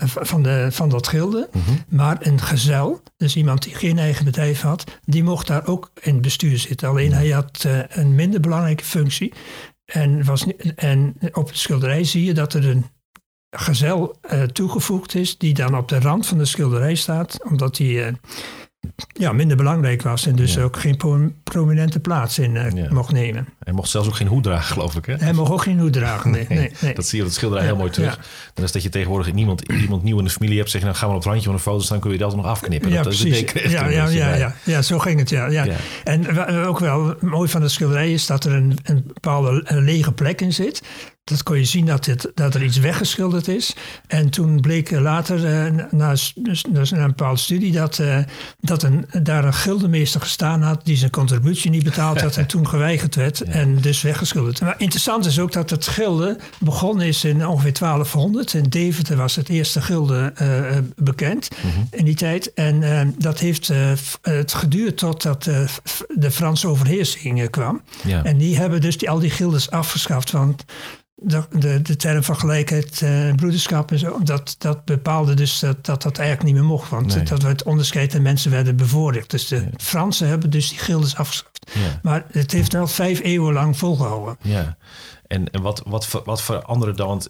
van, 0.06 0.44
de, 0.44 0.68
van 0.72 0.90
dat 0.90 1.08
gilde. 1.08 1.50
Mhm. 1.52 1.62
Maar 1.88 2.18
een 2.20 2.42
gezel, 2.42 3.02
dus 3.18 3.36
iemand 3.36 3.64
die 3.64 3.76
geen 3.76 3.98
eigen 3.98 4.26
bedrijf 4.26 4.62
had, 4.62 4.84
die 5.06 5.24
mocht 5.24 5.48
daar 5.48 5.68
ook 5.68 5.92
in 6.02 6.14
het 6.14 6.22
bestuur 6.22 6.58
zitten. 6.58 6.90
Alleen 6.90 7.14
hij 7.14 7.30
had 7.30 7.64
uh, 7.68 7.80
een 7.88 8.16
minder 8.16 8.40
belangrijke 8.40 8.84
functie. 8.84 9.34
En, 9.86 10.24
was, 10.24 10.46
en 10.76 11.16
op 11.32 11.48
de 11.48 11.58
schilderij 11.58 12.04
zie 12.04 12.24
je 12.24 12.34
dat 12.34 12.54
er 12.54 12.68
een 12.68 12.86
gezel 13.50 14.18
uh, 14.34 14.44
toegevoegd 14.44 15.16
is, 15.16 15.38
die 15.38 15.54
dan 15.54 15.78
op 15.78 15.88
de 15.88 16.00
rand 16.00 16.28
van 16.28 16.38
de 16.38 16.46
schilderij 16.46 16.96
staat, 16.96 17.44
omdat 17.50 17.78
hij 17.78 18.16
ja, 19.08 19.32
minder 19.32 19.58
belangrijk 19.58 20.02
was 20.02 20.26
en 20.26 20.36
dus 20.36 20.58
ook 20.58 20.78
geen 20.78 20.98
prominente 21.44 22.00
plaats 22.00 22.40
in 22.40 22.56
uh, 22.56 22.90
mocht 22.90 23.12
nemen. 23.12 23.48
Hij 23.60 23.74
mocht 23.74 23.90
zelfs 23.90 24.08
ook 24.08 24.16
geen 24.16 24.28
hoed 24.28 24.44
dragen, 24.44 24.74
geloof 24.74 24.96
ik. 24.96 25.06
Hè? 25.06 25.16
Hij 25.16 25.34
mocht 25.34 25.52
ook 25.52 25.62
geen 25.62 25.80
hoed 25.80 25.94
dragen, 25.94 26.32
nee. 26.32 26.46
nee, 26.50 26.72
nee, 26.80 26.94
Dat 26.94 27.06
zie 27.06 27.18
je 27.18 27.24
op 27.24 27.30
het 27.30 27.38
schilderij 27.38 27.66
heel 27.66 27.76
mooi 27.76 27.92
terug. 27.92 28.20
Dan 28.54 28.66
is 28.66 28.72
dat 28.72 28.84
je 28.84 28.90
tegenwoordig 28.90 29.34
niemand, 29.34 29.62
iemand 29.62 30.04
nieuw 30.04 30.18
in 30.18 30.24
de 30.24 30.30
familie 30.30 30.58
hebt, 30.58 30.70
zeg 30.70 30.82
je, 30.82 30.88
dan 30.88 30.96
gaan 30.96 31.10
we 31.10 31.16
op 31.16 31.20
het 31.20 31.30
randje 31.30 31.46
van 31.46 31.54
een 31.54 31.60
foto 31.60 31.84
staan, 31.84 32.00
kun 32.00 32.12
je 32.12 32.18
dat 32.18 32.36
nog 32.36 32.46
afknippen. 32.46 32.90
Ja, 32.90 33.04
dat 33.04 33.16
precies. 33.18 33.52
ja, 33.72 33.88
ja, 33.88 34.08
ja, 34.08 34.36
ja, 34.36 34.56
ja, 34.64 34.82
zo 34.82 35.00
ging 35.00 35.20
het, 35.20 35.30
ja. 35.30 35.48
ja. 35.48 35.66
En 36.04 36.40
ook 36.66 36.80
wel 36.80 37.16
mooi 37.20 37.50
van 37.50 37.62
het 37.62 37.72
schilderij 37.72 38.14
is 38.14 38.26
dat 38.26 38.44
er 38.44 38.54
een, 38.54 38.78
een 38.84 39.04
bepaalde 39.14 39.64
lege 39.68 40.12
plek 40.12 40.42
in 40.42 40.54
zit 40.54 40.82
dat 41.30 41.44
kon 41.44 41.58
je 41.58 41.66
zien 41.66 41.86
dat, 41.86 42.06
het, 42.06 42.32
dat 42.34 42.56
er 42.56 42.64
iets 42.64 42.78
weggeschilderd 42.78 43.48
is. 43.48 43.76
En 44.08 44.30
toen 44.30 44.62
bleek 44.62 44.92
later, 44.92 45.68
uh, 45.76 45.84
na, 45.92 46.16
dus, 46.36 46.66
dus 46.70 46.92
een 46.92 47.08
bepaalde 47.08 47.40
studie, 47.40 47.72
dat, 47.72 47.98
uh, 47.98 48.18
dat 48.60 48.84
een, 48.84 49.06
daar 49.24 49.46
een 49.46 49.54
gildemeester 49.54 50.22
gestaan 50.22 50.62
had 50.62 50.86
die 50.86 50.98
zijn 50.98 51.12
contributie 51.12 51.70
niet 51.70 51.84
betaald 51.84 52.22
had 52.22 52.38
en 52.38 52.48
toen 52.54 52.68
geweigerd 52.68 53.16
werd 53.16 53.42
en 53.42 53.76
dus 53.76 54.02
weggeschilderd. 54.02 54.62
Maar 54.62 54.76
interessant 54.78 55.26
is 55.26 55.40
ook 55.40 55.52
dat 55.52 55.70
het 55.70 55.88
gilde 55.88 56.38
begonnen 56.60 57.08
is 57.08 57.24
in 57.24 57.48
ongeveer 57.48 57.74
1200. 57.80 58.54
In 58.54 58.64
Deventer 58.64 59.18
was 59.18 59.36
het 59.36 59.50
eerste 59.50 59.82
gilde 59.82 60.34
uh, 60.42 60.78
bekend 60.96 61.48
mhm. 61.64 61.80
in 61.90 62.06
die 62.06 62.16
tijd. 62.16 62.54
En 62.54 63.16
dat 63.18 63.40
heeft 63.40 63.72
het 64.22 64.54
geduurd 64.54 64.98
totdat 64.98 65.44
de 66.08 66.32
Franse 66.32 66.68
overheersing 66.68 67.50
kwam. 67.50 67.82
Ja. 68.04 68.24
En 68.24 68.38
die 68.38 68.58
hebben 68.58 68.82
dus 68.82 68.98
die, 68.98 69.10
al 69.10 69.20
die 69.20 69.30
gildes 69.30 69.72
afgeschaft. 69.72 70.32
Want 70.32 70.66
de, 71.22 71.44
de, 71.52 71.82
de 71.82 71.96
term 71.96 72.24
van 72.24 72.36
gelijkheid 72.36 73.02
en 73.02 73.28
uh, 73.28 73.36
broederschap 73.36 73.92
en 73.92 74.00
zo, 74.00 74.20
dat, 74.24 74.56
dat 74.58 74.86
bepaalde 74.86 75.34
dus 75.34 75.60
dat, 75.60 75.86
dat 75.86 76.02
dat 76.02 76.18
eigenlijk 76.18 76.48
niet 76.50 76.58
meer 76.58 76.70
mocht. 76.70 76.90
Want 76.90 77.30
dat 77.30 77.42
het 77.42 77.64
onderscheid 77.64 78.14
en 78.14 78.22
mensen 78.22 78.52
werden 78.52 78.76
bevoorrecht. 78.76 79.30
Dus 79.30 79.48
de 79.48 79.70
Fransen 79.78 80.28
hebben 80.28 80.50
dus 80.50 80.70
die 80.70 80.78
gildes 80.78 81.16
afgeschaft. 81.16 81.66
Maar 82.02 82.26
het 82.32 82.52
heeft 82.52 82.74
wel 82.74 82.88
vijf 82.88 83.24
eeuwen 83.24 83.54
lang 83.54 83.78
volgehouden. 83.78 84.38
Ja. 84.42 84.78
En, 85.30 85.52
en 85.52 85.62
wat, 85.62 85.82
wat, 85.86 86.22
wat 86.26 86.42
veranderde 86.42 86.96
dan? 86.96 87.08
Want 87.08 87.30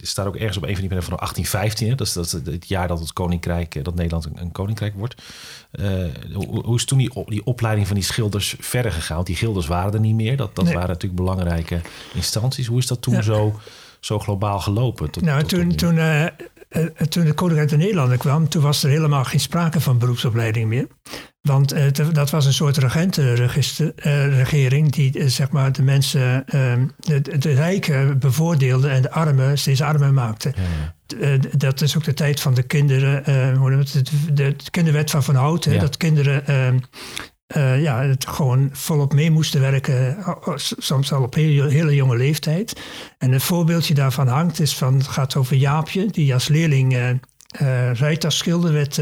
er 0.00 0.06
staat 0.06 0.26
ook 0.26 0.36
ergens 0.36 0.56
op 0.56 0.62
een 0.62 0.76
van 0.76 0.88
die 0.88 1.00
van 1.00 1.16
1815. 1.16 1.96
Dat 1.96 2.06
is, 2.06 2.12
dat 2.12 2.26
is 2.26 2.32
het 2.32 2.68
jaar 2.68 2.88
dat 2.88 3.00
het 3.00 3.12
koninkrijk, 3.12 3.74
eh, 3.74 3.84
dat 3.84 3.94
Nederland 3.94 4.24
een, 4.24 4.40
een 4.40 4.52
koninkrijk 4.52 4.94
wordt. 4.94 5.22
Uh, 5.72 6.04
hoe, 6.32 6.64
hoe, 6.64 6.76
is 6.76 6.84
toen 6.84 6.98
die, 6.98 7.24
die 7.26 7.44
opleiding 7.44 7.86
van 7.86 7.96
die 7.96 8.04
schilders 8.04 8.56
verder 8.58 8.92
gegaan? 8.92 9.14
Want 9.14 9.26
die 9.26 9.36
schilders 9.36 9.66
waren 9.66 9.92
er 9.92 10.00
niet 10.00 10.14
meer. 10.14 10.36
Dat, 10.36 10.54
dat 10.54 10.72
waren 10.72 10.88
natuurlijk 10.88 11.22
belangrijke 11.22 11.80
instanties. 12.14 12.66
Hoe 12.66 12.78
is 12.78 12.86
dat 12.86 13.02
toen 13.02 13.22
zo, 13.22 13.60
zo 14.00 14.18
globaal 14.18 14.60
gelopen? 14.60 15.10
Tot, 15.10 15.22
nou, 15.22 15.42
toen, 15.42 15.74
toen, 15.74 15.94
uh, 15.96 16.26
toen 17.08 17.24
de 17.24 17.32
koninkrijk 17.34 17.70
de 17.70 17.76
Nederlanden 17.76 18.18
kwam, 18.18 18.48
toen 18.48 18.62
was 18.62 18.82
er 18.82 18.90
helemaal 18.90 19.24
geen 19.24 19.40
sprake 19.40 19.80
van 19.80 19.98
beroepsopleiding 19.98 20.68
meer. 20.68 20.86
Want 21.40 21.74
uh, 21.74 21.84
dat 22.12 22.30
was 22.30 22.46
een 22.46 22.52
soort 22.52 22.76
regentenregering 22.76 24.92
die 24.92 25.18
uh, 25.18 25.26
zeg 25.26 25.50
maar 25.50 25.72
de 25.72 25.82
mensen, 25.82 26.44
uh, 26.54 26.72
de, 26.96 27.38
de, 27.38 27.52
rijken 27.52 28.18
bevoordeelde 28.18 28.88
en 28.88 29.02
de 29.02 29.10
armen 29.10 29.58
steeds 29.58 29.82
armer 29.82 30.12
maakte. 30.12 30.52
Ja, 30.56 30.94
dat 31.56 31.80
is 31.80 31.96
ook 31.96 32.04
de 32.04 32.14
tijd 32.14 32.40
van 32.40 32.54
de 32.54 32.62
kinderen, 32.62 33.24
de, 33.24 34.02
de, 34.32 34.56
kinderwet 34.70 35.10
van 35.10 35.22
Van 35.22 35.34
Hout, 35.34 35.64
ja. 35.64 35.78
dat 35.78 35.96
kinderen 35.96 36.46
ehm, 36.46 36.78
ja, 37.80 38.02
het 38.02 38.26
gewoon 38.26 38.68
volop 38.72 39.12
mee 39.12 39.30
moesten 39.30 39.60
werken, 39.60 40.16
soms 40.56 41.12
al 41.12 41.22
op 41.22 41.34
heel, 41.34 41.68
hele 41.68 41.94
jonge 41.94 42.16
leeftijd. 42.16 42.80
En 43.18 43.32
een 43.32 43.40
voorbeeldje 43.40 43.94
daarvan 43.94 44.28
hangt, 44.28 44.60
is 44.60 44.76
van, 44.76 44.94
het 44.94 45.08
gaat 45.08 45.36
over 45.36 45.56
Jaapje, 45.56 46.06
die 46.06 46.34
als 46.34 46.48
leerling 46.48 47.18
uh, 47.60 47.92
rijtasschilder 47.92 48.72
werd 48.72 49.00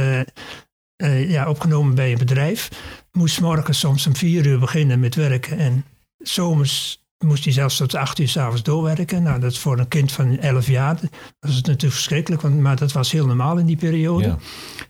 uh, 0.99 1.31
ja, 1.31 1.49
opgenomen 1.49 1.95
bij 1.95 2.13
een 2.13 2.19
bedrijf. 2.19 2.69
Moest 3.13 3.41
morgens 3.41 3.79
soms 3.79 4.07
om 4.07 4.17
vier 4.17 4.47
uur 4.47 4.59
beginnen 4.59 5.01
met 5.01 5.15
werken. 5.15 5.59
En 5.59 5.85
zomers 6.19 7.03
moest 7.19 7.45
hij 7.45 7.53
zelfs 7.53 7.77
tot 7.77 7.95
acht 7.95 8.19
uur 8.19 8.29
s'avonds 8.29 8.63
doorwerken. 8.63 9.23
Nou, 9.23 9.41
dat 9.41 9.53
is 9.53 9.59
voor 9.59 9.79
een 9.79 9.89
kind 9.89 10.13
van 10.13 10.39
elf 10.39 10.67
jaar 10.67 11.01
dat 11.41 11.51
is 11.51 11.55
natuurlijk 11.55 11.93
verschrikkelijk. 11.93 12.43
Want, 12.43 12.61
maar 12.61 12.77
dat 12.77 12.93
was 12.93 13.13
heel 13.13 13.27
normaal 13.27 13.59
in 13.59 13.67
die 13.67 13.77
periode. 13.77 14.27
Ja. 14.27 14.39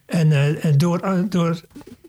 En, 0.06 0.30
uh, 0.30 0.72
door, 0.76 1.04
uh, 1.04 1.20
door 1.28 1.60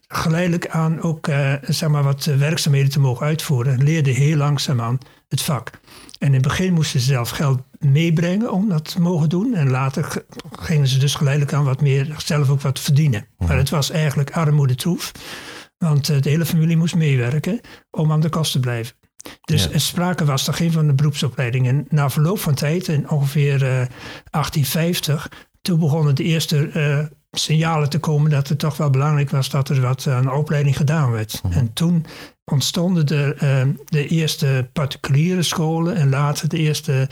geleidelijk 0.08 0.68
aan 0.68 1.02
ook 1.02 1.30
zeg 1.62 1.90
maar 1.90 2.04
wat 2.04 2.26
werkzaamheden 2.26 2.92
te 2.92 3.00
mogen 3.00 3.26
uitvoeren... 3.26 3.84
leerde 3.84 4.12
heel 4.12 4.38
langzaamaan 4.38 4.98
het 5.28 5.42
vak. 5.42 5.72
En 6.20 6.28
in 6.28 6.34
het 6.34 6.42
begin 6.42 6.74
moesten 6.74 7.00
ze 7.00 7.06
zelf 7.06 7.30
geld 7.30 7.62
meebrengen 7.80 8.52
om 8.52 8.70
dat 8.70 8.92
te 8.92 9.02
mogen 9.02 9.30
doen. 9.30 9.54
En 9.54 9.70
later 9.70 10.24
gingen 10.52 10.88
ze 10.88 11.00
dus 11.00 11.16
geleidelijk 11.16 11.54
aan 11.54 11.64
wat 11.64 11.82
meer 11.82 12.16
zelf 12.18 12.50
ook 12.50 12.62
wat 12.62 12.80
verdienen. 12.80 13.28
Maar 13.38 13.58
het 13.58 13.70
was 13.70 13.90
eigenlijk 13.90 14.32
armoede 14.32 14.76
troef. 14.76 15.12
Want 15.78 16.10
eh, 16.10 16.22
de 16.22 16.30
hele 16.30 16.46
familie 16.46 16.78
moest 16.78 16.96
meewerken 16.96 17.60
om 17.92 18.12
aan 18.12 18.20
de 18.20 18.30
kast 18.30 18.52
te 18.52 18.60
blijven. 18.60 18.96
Dus 19.42 19.64
ja. 19.72 19.78
sprake 19.78 20.26
was 20.26 20.48
er 20.48 20.54
geen 20.54 20.72
van 20.72 20.88
de 20.88 20.94
beroepsopleiding. 20.94 21.68
En 21.68 21.86
na 21.90 22.10
verloop 22.10 22.40
van 22.40 22.54
tijd, 22.54 22.88
in 22.88 23.10
ongeveer 23.10 23.60
1850, 23.60 25.28
eh, 25.30 25.38
toen 25.62 25.80
begonnen 25.80 26.16
de 26.16 26.24
eerste 26.24 26.72
uh, 26.74 27.06
signalen 27.32 27.90
te 27.90 28.00
komen 28.00 28.32
dat 28.32 28.48
het 28.48 28.60
toch 28.60 28.78
wel 28.78 28.90
belangrijk 28.90 29.30
was 29.30 29.50
dat 29.50 29.70
er 29.70 29.82
wat 29.82 30.08
aan 30.08 30.34
opleiding 30.34 30.78
gedaan 30.78 31.12
werd. 31.12 31.42
Mhm. 31.44 31.58
En 31.58 31.74
toen 31.74 32.06
ontstonden 32.46 33.06
de, 33.06 33.36
uh, 33.44 33.74
de 33.86 34.08
eerste 34.08 34.70
particuliere 34.74 35.44
scholen 35.44 35.96
en 35.96 36.10
later 36.10 36.50
de 36.50 36.58
eerste 36.58 37.08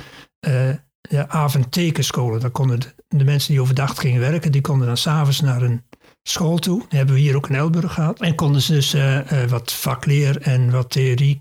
uh, 0.48 0.70
ja, 1.02 1.28
avondtekenscholen. 1.28 2.40
Dan 2.40 2.52
konden 2.52 2.80
de, 2.80 2.94
de, 3.08 3.24
mensen 3.24 3.52
die 3.52 3.62
overdag 3.62 4.00
gingen 4.00 4.20
werken, 4.20 4.52
die 4.52 4.62
konden 4.62 4.88
dan 4.88 4.98
s'avonds 4.98 5.42
naar 5.42 5.62
een 5.62 5.84
school 6.24 6.58
toe. 6.58 6.80
Dat 6.80 6.92
hebben 6.92 7.16
we 7.16 7.22
hier 7.22 7.36
ook 7.36 7.50
in 7.50 7.56
Elburg 7.56 7.94
gehad. 7.94 8.22
En 8.22 8.36
konden 8.36 8.62
ze 8.62 8.74
dus 8.74 8.96
uh, 8.96 9.44
wat 9.48 9.74
vakleer 9.74 10.42
en 10.42 10.72
wat 10.72 10.90
theorie, 10.90 11.40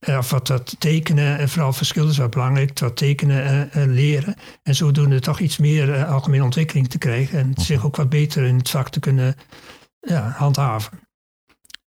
of 0.00 0.30
wat 0.30 0.46
dat 0.46 0.76
tekenen, 0.78 1.38
en 1.38 1.48
vooral 1.48 1.72
verschillen 1.72 2.10
is 2.10 2.18
wel 2.18 2.28
belangrijk, 2.28 2.78
wat 2.78 2.96
tekenen 2.96 3.70
leren. 3.72 4.34
En 4.62 4.74
zodoende 4.74 5.20
toch 5.20 5.40
iets 5.40 5.58
meer 5.58 6.04
algemene 6.04 6.44
ontwikkeling 6.44 6.88
te 6.88 6.98
krijgen 6.98 7.38
en 7.38 7.52
zich 7.56 7.84
ook 7.84 7.96
wat 7.96 8.08
beter 8.08 8.44
in 8.44 8.56
het 8.56 8.70
vak 8.70 8.88
te 8.88 9.00
kunnen 9.00 9.34
ja, 10.00 10.34
handhaven. 10.36 11.07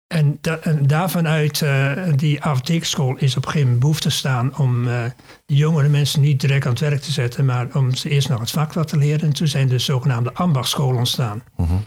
En, 0.08 0.38
da 0.42 0.58
en 0.58 0.88
daarvan 0.88 1.28
uit, 1.28 1.62
uh, 1.62 1.92
die 2.16 2.44
apotheekschool 2.44 3.16
is 3.18 3.38
op 3.38 3.44
een 3.46 3.52
gegeven 3.52 3.62
moment 3.62 3.80
behoefte 3.80 4.10
staan 4.10 4.58
om 4.58 4.88
uh, 4.88 5.04
de 5.46 5.56
jongere 5.56 5.90
mensen 5.90 6.22
niet 6.22 6.42
direct 6.42 6.66
aan 6.66 6.72
het 6.72 6.80
werk 6.80 7.02
te 7.02 7.12
zetten, 7.12 7.46
maar 7.46 7.68
om 7.74 7.96
ze 7.96 8.10
eerst 8.10 8.30
nog 8.30 8.40
het 8.40 8.52
vak 8.52 8.74
wat 8.74 8.88
te 8.88 8.98
leren. 8.98 9.28
En 9.28 9.34
toen 9.34 9.48
zijn 9.48 9.68
de 9.68 9.80
zogenaamde 9.80 10.34
ambachtscholen 10.34 10.98
ontstaan. 10.98 11.44
Uh 11.58 11.70
-huh. 11.70 11.78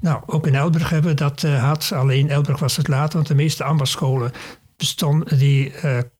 Nou, 0.00 0.22
ook 0.26 0.46
in 0.46 0.54
Elburg 0.54 0.90
hebben 0.90 1.10
we 1.10 1.16
dat 1.16 1.42
uh, 1.42 1.50
gehad. 1.50 1.92
Alleen 1.94 2.30
Elburg 2.30 2.58
was 2.58 2.76
het 2.76 2.88
later, 2.88 3.14
want 3.14 3.26
de 3.26 3.34
meeste 3.34 3.64
ambachtscholen 3.64 4.32
bestonden, 4.76 5.38
die 5.38 5.72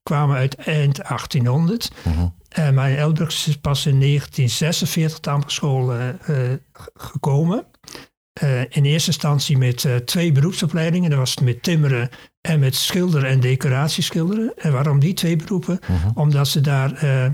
kwamen 0.02 0.36
uit 0.36 0.54
eind 0.54 0.96
1800. 0.96 1.90
-huh. 2.02 2.70
maar 2.70 2.90
in 2.90 2.96
Elburg 2.96 3.30
is 3.30 3.56
pas 3.56 3.86
in 3.86 4.00
1946 4.00 5.20
de 5.20 5.30
ambachtschool 5.30 5.92
gekomen. 6.94 7.64
Uh, 8.42 8.60
in 8.60 8.84
eerste 8.84 9.10
instantie 9.10 9.58
met 9.58 9.84
uh, 9.84 9.96
twee 9.96 10.32
beroepsopleidingen. 10.32 11.10
Dat 11.10 11.18
was 11.18 11.38
met 11.38 11.62
timmeren 11.62 12.08
en 12.40 12.60
met 12.60 12.74
schilderen 12.74 13.28
en 13.28 13.40
decoratieschilderen. 13.40 14.52
En 14.56 14.72
waarom 14.72 14.98
die 14.98 15.14
twee 15.14 15.36
beroepen? 15.36 15.78
Uh 15.82 15.88
mhm. 15.88 16.02
-huh. 16.02 16.10
Omdat 16.14 16.48
ze 16.48 16.60
daar 16.60 17.04
uh, 17.04 17.26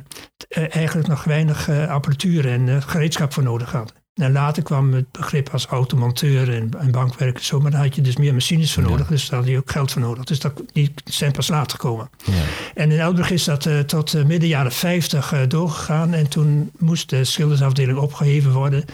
eigenlijk 0.75 1.09
nog 1.09 1.25
weinig 1.25 1.71
apparatuur 1.71 2.49
en 2.49 2.83
gereedschap 2.83 3.33
voor 3.33 3.43
nodig 3.43 3.73
hadden. 3.73 3.95
En 4.15 4.33
later 4.33 4.63
kwam 4.63 4.93
het 4.93 5.11
begrip 5.11 5.49
als 5.49 5.67
automonteur 5.67 6.55
en, 6.55 6.71
en 6.79 6.91
bankwerker. 6.91 7.43
Zo, 7.43 7.61
maar 7.61 7.71
daar 7.71 7.83
had 7.83 7.95
je 7.95 8.03
dus 8.03 8.17
meer 8.17 8.35
machines 8.35 8.73
voor 8.73 8.83
nodig. 8.83 9.05
Ja. 9.05 9.11
Dus 9.11 9.29
daar 9.29 9.39
had 9.41 9.49
je 9.49 9.57
ook 9.57 9.71
geld 9.71 9.93
voor 9.93 10.03
nodig. 10.03 10.25
Dus 10.25 10.41
dat, 10.41 10.63
die 10.73 10.95
zijn 11.05 11.33
pas 11.33 11.49
later 11.49 11.71
gekomen. 11.71 12.11
Ja. 12.25 12.33
En 12.75 12.91
in 12.91 12.99
Elburg 12.99 13.31
is 13.31 13.45
dat 13.45 13.69
tot 13.87 14.27
midden 14.27 14.49
jaren 14.49 14.73
50 14.73 15.47
doorgegaan. 15.49 16.15
En 16.15 16.29
toen 16.29 16.71
moest 16.79 17.11
de 17.11 17.25
schildersafdeling 17.25 17.99
opgeheven 17.99 18.53
worden 18.53 18.85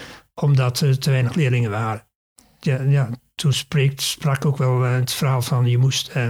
omdat 0.40 0.80
er 0.80 0.98
te 0.98 1.10
weinig 1.10 1.34
leerlingen 1.34 1.70
waren. 1.70 2.06
Ja, 2.60 2.82
ja 2.82 3.10
toen 3.34 3.52
spreekt, 3.52 4.02
sprak 4.02 4.44
ook 4.44 4.56
wel 4.56 4.84
uh, 4.84 4.94
het 4.94 5.12
verhaal 5.12 5.42
van 5.42 5.66
je 5.66 5.78
moest 5.78 6.10
uh, 6.16 6.28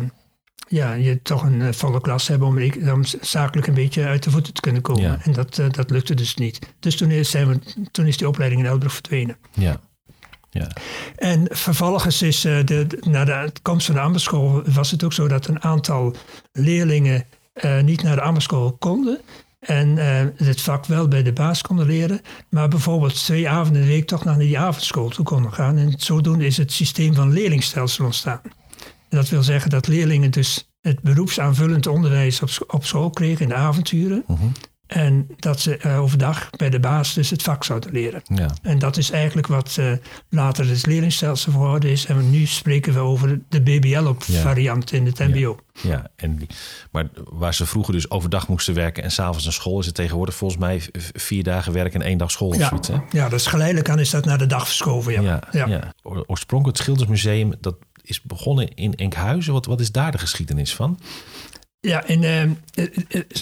ja, 0.68 0.92
je 0.92 1.22
toch 1.22 1.42
een 1.42 1.60
uh, 1.60 1.72
volle 1.72 2.00
klas 2.00 2.28
hebben 2.28 2.48
om, 2.48 2.72
om, 2.90 3.04
zakelijk 3.20 3.66
een 3.66 3.74
beetje 3.74 4.04
uit 4.04 4.22
de 4.22 4.30
voeten 4.30 4.54
te 4.54 4.60
kunnen 4.60 4.82
komen. 4.82 5.02
Ja. 5.02 5.18
En 5.22 5.32
dat, 5.32 5.54
dat 5.70 5.90
lukte 5.90 6.14
dus 6.14 6.34
niet. 6.34 6.58
Dus 6.80 6.96
toen 6.96 7.10
is, 7.10 7.30
zijn 7.30 7.48
we, 7.48 7.58
toen 7.90 8.06
is 8.06 8.16
die 8.16 8.28
opleiding 8.28 8.60
in 8.62 8.68
Elbrug 8.68 8.92
verdwenen. 8.92 9.36
Ja. 9.52 9.80
Ja. 10.50 10.70
En 11.16 11.46
vervolgens 11.50 12.22
is 12.22 12.40
de, 12.40 12.62
de, 12.64 12.86
na 13.00 13.24
de 13.24 13.52
komst 13.62 13.86
van 13.86 13.94
de 13.94 14.00
ambachtschool 14.00 14.62
was 14.72 14.90
het 14.90 15.04
ook 15.04 15.12
zo 15.12 15.28
dat 15.28 15.46
een 15.46 15.62
aantal 15.62 16.16
leerlingen 16.52 17.24
niet 17.82 18.02
naar 18.02 18.16
de 18.16 18.22
ambachtschool 18.22 18.72
konden. 18.72 19.20
En 19.58 19.88
uh, 19.88 20.46
het 20.46 20.60
vak 20.60 20.86
wel 20.86 21.08
bij 21.08 21.22
de 21.22 21.32
baas 21.32 21.62
konden 21.62 21.86
leren. 21.86 22.20
Maar 22.48 22.68
bijvoorbeeld 22.68 23.24
twee 23.24 23.48
avonden 23.48 23.82
in 23.82 23.88
de 23.88 23.94
week 23.94 24.06
toch 24.06 24.24
naar 24.24 24.38
die 24.38 24.58
avondschool 24.58 25.08
toe 25.08 25.24
konden 25.24 25.52
gaan. 25.52 25.76
En 25.76 25.94
zodoende 25.96 26.46
is 26.46 26.56
het 26.56 26.72
systeem 26.72 27.14
van 27.14 27.32
leerlingstelsel 27.32 28.04
ontstaan. 28.04 28.40
dat 29.08 29.28
wil 29.28 29.42
zeggen 29.42 29.70
dat 29.70 29.86
leerlingen 29.86 30.30
dus 30.30 30.70
het 30.80 31.00
beroepsaanvullend 31.00 31.86
onderwijs 31.86 32.42
op, 32.42 32.50
op 32.66 32.84
school 32.84 33.10
kregen 33.10 33.42
in 33.42 33.48
de 33.48 33.54
avonturen. 33.54 34.24
Mhm. 34.26 34.46
En 34.88 35.26
dat 35.36 35.60
ze 35.60 35.78
uh, 35.86 36.00
overdag 36.00 36.50
bij 36.50 36.70
de 36.70 36.80
baas 36.80 37.14
dus 37.14 37.30
het 37.30 37.42
vak 37.42 37.64
zouden 37.64 37.92
leren. 37.92 38.22
Ja. 38.24 38.50
En 38.62 38.78
dat 38.78 38.96
is 38.96 39.10
eigenlijk 39.10 39.46
wat 39.46 39.76
uh, 39.80 39.92
later 40.28 40.68
het 40.68 40.86
leerlingstelsel 40.86 41.52
geworden 41.52 41.90
is. 41.90 42.06
En 42.06 42.30
nu 42.30 42.46
spreken 42.46 42.92
we 42.92 42.98
over 42.98 43.40
de 43.48 43.62
BBL-variant 43.62 44.92
in 44.92 45.06
het 45.06 45.18
mbo. 45.18 45.58
Ja, 45.72 45.90
ja. 45.90 46.10
En 46.16 46.46
maar 46.90 47.08
waar 47.14 47.54
ze 47.54 47.66
vroeger 47.66 47.92
dus 47.92 48.10
overdag 48.10 48.48
moesten 48.48 48.74
werken 48.74 49.02
en 49.02 49.10
s'avonds 49.10 49.44
naar 49.44 49.52
school... 49.52 49.80
is 49.80 49.86
het 49.86 49.94
tegenwoordig 49.94 50.34
volgens 50.34 50.60
mij 50.60 50.82
vier 51.12 51.42
dagen 51.42 51.72
werk 51.72 51.94
en 51.94 52.02
één 52.02 52.18
dag 52.18 52.30
school. 52.30 52.54
Ja, 52.54 52.68
zoiets, 52.68 52.88
hè? 52.88 52.96
ja 53.10 53.28
dus 53.28 53.46
geleidelijk 53.46 53.88
aan 53.88 53.98
is 53.98 54.10
dat 54.10 54.24
naar 54.24 54.38
de 54.38 54.46
dag 54.46 54.66
verschoven. 54.66 55.12
Ja. 55.12 55.22
Ja, 55.22 55.42
ja. 55.50 55.66
ja. 55.66 55.92
Oorspronkelijk 56.02 56.76
het 56.76 56.86
Schildersmuseum, 56.86 57.54
dat 57.60 57.76
is 58.02 58.22
begonnen 58.22 58.74
in 58.74 58.94
Enkhuizen. 58.94 59.52
Wat, 59.52 59.66
wat 59.66 59.80
is 59.80 59.92
daar 59.92 60.12
de 60.12 60.18
geschiedenis 60.18 60.74
van? 60.74 60.98
Ja, 61.80 62.04
in, 62.06 62.22
uh, 62.22 62.42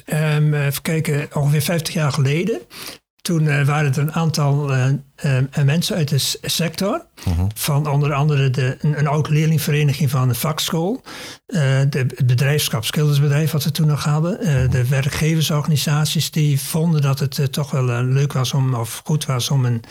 uh, 0.07 0.67
even 0.67 0.83
kijken, 0.83 1.29
ongeveer 1.35 1.63
50 1.63 1.95
jaar 1.95 2.13
geleden. 2.13 2.61
Toen 3.23 3.65
waren 3.65 3.93
er 3.93 3.99
een 3.99 4.13
aantal 4.13 4.71
mensen 5.65 5.97
uit 5.97 6.09
de 6.09 6.19
sector. 6.43 7.07
Mhm. 7.25 7.47
Van 7.55 7.87
onder 7.87 8.13
andere 8.13 8.51
de, 8.51 8.77
een, 8.81 8.99
een 8.99 9.07
oude 9.07 9.33
leerlingvereniging 9.33 10.11
van 10.11 10.29
de 10.29 10.35
vakschool. 10.35 11.03
de, 11.47 11.89
het 11.91 12.27
bedrijfschap 12.27 12.85
Schildersbedrijf 12.85 13.51
wat 13.51 13.65
we 13.65 13.71
toen 13.71 13.87
nog 13.87 14.05
hadden. 14.05 14.39
Mhm. 14.41 14.71
De 14.71 14.89
werkgeversorganisaties 14.89 16.31
die 16.31 16.61
vonden 16.61 17.03
dat 17.03 17.19
het 17.19 17.53
toch 17.53 17.71
wel 17.71 18.05
leuk 18.05 18.33
was 18.33 18.53
om, 18.53 18.75
of 18.75 19.01
goed 19.05 19.25
was 19.25 19.51
om 19.51 19.65
een 19.65 19.83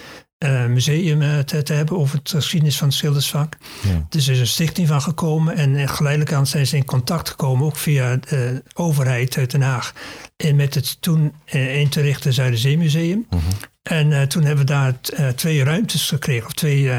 uh, 0.45 0.65
museum 0.65 1.21
uh, 1.21 1.39
te, 1.39 1.63
te, 1.63 1.73
hebben 1.73 1.97
over 1.97 2.17
het 2.17 2.29
geschiedenis 2.29 2.77
van 2.77 2.87
het 2.87 2.97
schildersvak. 2.97 3.57
Ja. 3.81 4.05
Dus 4.09 4.27
er 4.27 4.33
is 4.33 4.39
een 4.39 4.47
stichting 4.47 4.87
van 4.87 5.01
gekomen 5.01 5.55
en 5.55 5.89
geleidelijk 5.89 6.33
aan 6.33 6.47
zijn 6.47 6.67
ze 6.67 6.75
in 6.75 6.85
contact 6.85 7.29
gekomen, 7.29 7.65
ook 7.65 7.75
via 7.75 8.15
de 8.15 8.63
overheid 8.73 9.37
uit 9.37 9.51
Den 9.51 9.61
Haag, 9.61 9.93
en 10.37 10.55
met 10.55 10.73
het 10.73 11.01
toen 11.01 11.33
uh, 11.53 11.79
in 11.79 11.89
te 11.89 12.01
richten 12.01 12.33
Zuiderzeemuseum. 12.33 13.25
Uh 13.29 13.39
mhm. 13.39 13.51
En 13.85 14.27
toen 14.27 14.43
hebben 14.43 14.65
we 14.65 14.71
daar 14.71 14.93
twee 15.35 15.63
ruimtes 15.63 16.07
gekregen, 16.07 16.45
of 16.45 16.53
twee 16.53 16.91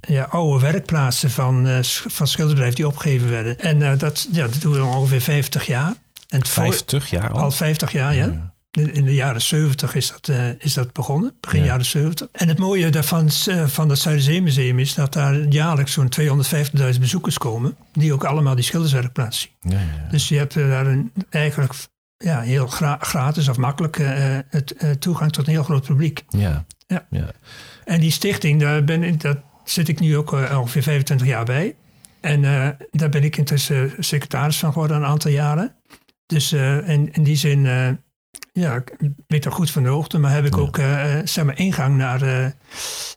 ja, 0.00 0.22
oude 0.30 0.60
werkplaatsen 0.60 1.30
van, 1.30 1.66
van 2.06 2.26
schildersbedrijven 2.26 2.74
die 2.74 2.86
opgegeven 2.86 3.30
werden. 3.30 3.58
En 3.58 3.98
dat, 3.98 4.28
ja, 4.32 4.46
dat 4.46 4.60
doen 4.60 4.72
we 4.72 4.82
ongeveer 4.82 5.20
50 5.20 5.66
jaar. 5.66 5.94
En 6.28 6.46
50 6.46 7.10
jaar 7.10 7.30
al? 7.30 7.40
Al 7.40 7.50
50 7.50 7.92
jaar, 7.92 8.14
ja. 8.14 8.26
ja. 8.26 8.54
In 8.78 9.04
de 9.04 9.14
jaren 9.14 9.42
70 9.42 9.94
is 9.94 10.10
dat, 10.10 10.28
uh, 10.28 10.48
is 10.58 10.74
dat 10.74 10.92
begonnen, 10.92 11.34
begin 11.40 11.64
jaren 11.64 11.84
70. 11.84 12.28
En 12.32 12.48
het 12.48 12.58
mooie 12.58 12.90
daarvan 12.90 13.30
uh, 13.48 13.66
van 13.66 13.88
het 13.88 13.98
Zuiderzeemuseum 13.98 14.78
is 14.78 14.94
dat 14.94 15.12
daar 15.12 15.40
jaarlijks 15.40 15.92
zo'n 15.92 16.12
250.000 16.20 17.00
bezoekers 17.00 17.38
komen, 17.38 17.76
die 17.92 18.12
ook 18.12 18.24
allemaal 18.24 18.54
die 18.54 18.64
schilderswerkplaats 18.64 19.40
zien. 19.40 19.72
Ja, 19.72 19.78
ja. 19.78 20.10
Dus 20.10 20.28
je 20.28 20.36
hebt 20.36 20.54
uh, 20.54 20.68
daar 20.68 20.86
een, 20.86 21.12
eigenlijk 21.30 21.72
ja, 22.16 22.40
heel 22.40 22.66
gra 22.66 22.98
gratis 23.00 23.48
of 23.48 23.56
makkelijk 23.56 23.98
het, 24.48 24.74
toegang 24.98 25.32
tot 25.32 25.46
een 25.46 25.52
heel 25.52 25.62
groot 25.62 25.86
publiek. 25.86 26.24
Ja. 26.28 26.64
Ja. 26.86 27.06
ja. 27.10 27.30
En 27.84 28.00
die 28.00 28.10
stichting, 28.10 28.60
daar 28.60 28.84
ben, 28.84 29.18
dat 29.18 29.38
zit 29.64 29.88
ik 29.88 30.00
nu 30.00 30.16
ook 30.16 30.32
ongeveer 30.32 30.82
25 30.82 31.26
jaar 31.26 31.44
bij. 31.44 31.76
En 32.20 32.42
daar 32.90 33.08
ben 33.08 33.24
ik 33.24 33.36
intussen 33.36 33.92
secretaris 33.98 34.58
van 34.58 34.72
geworden 34.72 34.96
een 34.96 35.04
aantal 35.04 35.30
jaren. 35.30 35.74
Dus 36.26 36.52
in, 36.52 37.12
in 37.12 37.22
die 37.22 37.36
zin 37.36 37.66
ja, 38.58 38.74
ik 38.74 39.10
weet 39.26 39.44
er 39.44 39.52
goed 39.52 39.70
van 39.70 39.82
de 39.82 39.88
hoogte, 39.88 40.18
maar 40.18 40.32
heb 40.32 40.44
ik 40.44 40.56
ook 40.56 40.78
uh, 40.78 41.14
zeg 41.24 41.44
maar 41.44 41.58
ingang 41.58 41.96
naar, 41.96 42.22
uh, 42.22 42.46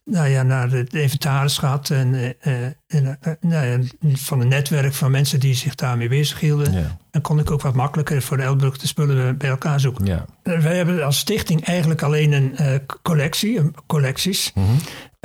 nou 0.05 0.27
ja, 0.27 0.43
naar 0.43 0.71
het 0.71 0.93
inventaris 0.93 1.57
gehad 1.57 1.89
en, 1.89 2.13
uh, 2.13 2.63
en 2.87 3.19
nou 3.39 3.65
ja, 3.65 3.79
van 4.13 4.41
een 4.41 4.47
netwerk 4.47 4.93
van 4.93 5.11
mensen 5.11 5.39
die 5.39 5.53
zich 5.53 5.75
daarmee 5.75 6.09
bezighielden. 6.09 6.73
Ja. 6.73 6.97
Dan 7.11 7.21
kon 7.21 7.39
ik 7.39 7.51
ook 7.51 7.61
wat 7.61 7.75
makkelijker 7.75 8.21
voor 8.21 8.37
de 8.37 8.43
Elbrug 8.43 8.77
de 8.77 8.87
spullen 8.87 9.37
bij 9.37 9.49
elkaar 9.49 9.79
zoeken. 9.79 10.05
Ja. 10.05 10.25
wij 10.43 10.75
hebben 10.75 11.05
als 11.05 11.17
stichting 11.17 11.65
eigenlijk 11.65 12.01
alleen 12.01 12.31
een 12.33 12.81
collectie, 13.01 13.57
een, 13.57 13.75
collecties. 13.87 14.51
Mm 14.53 14.77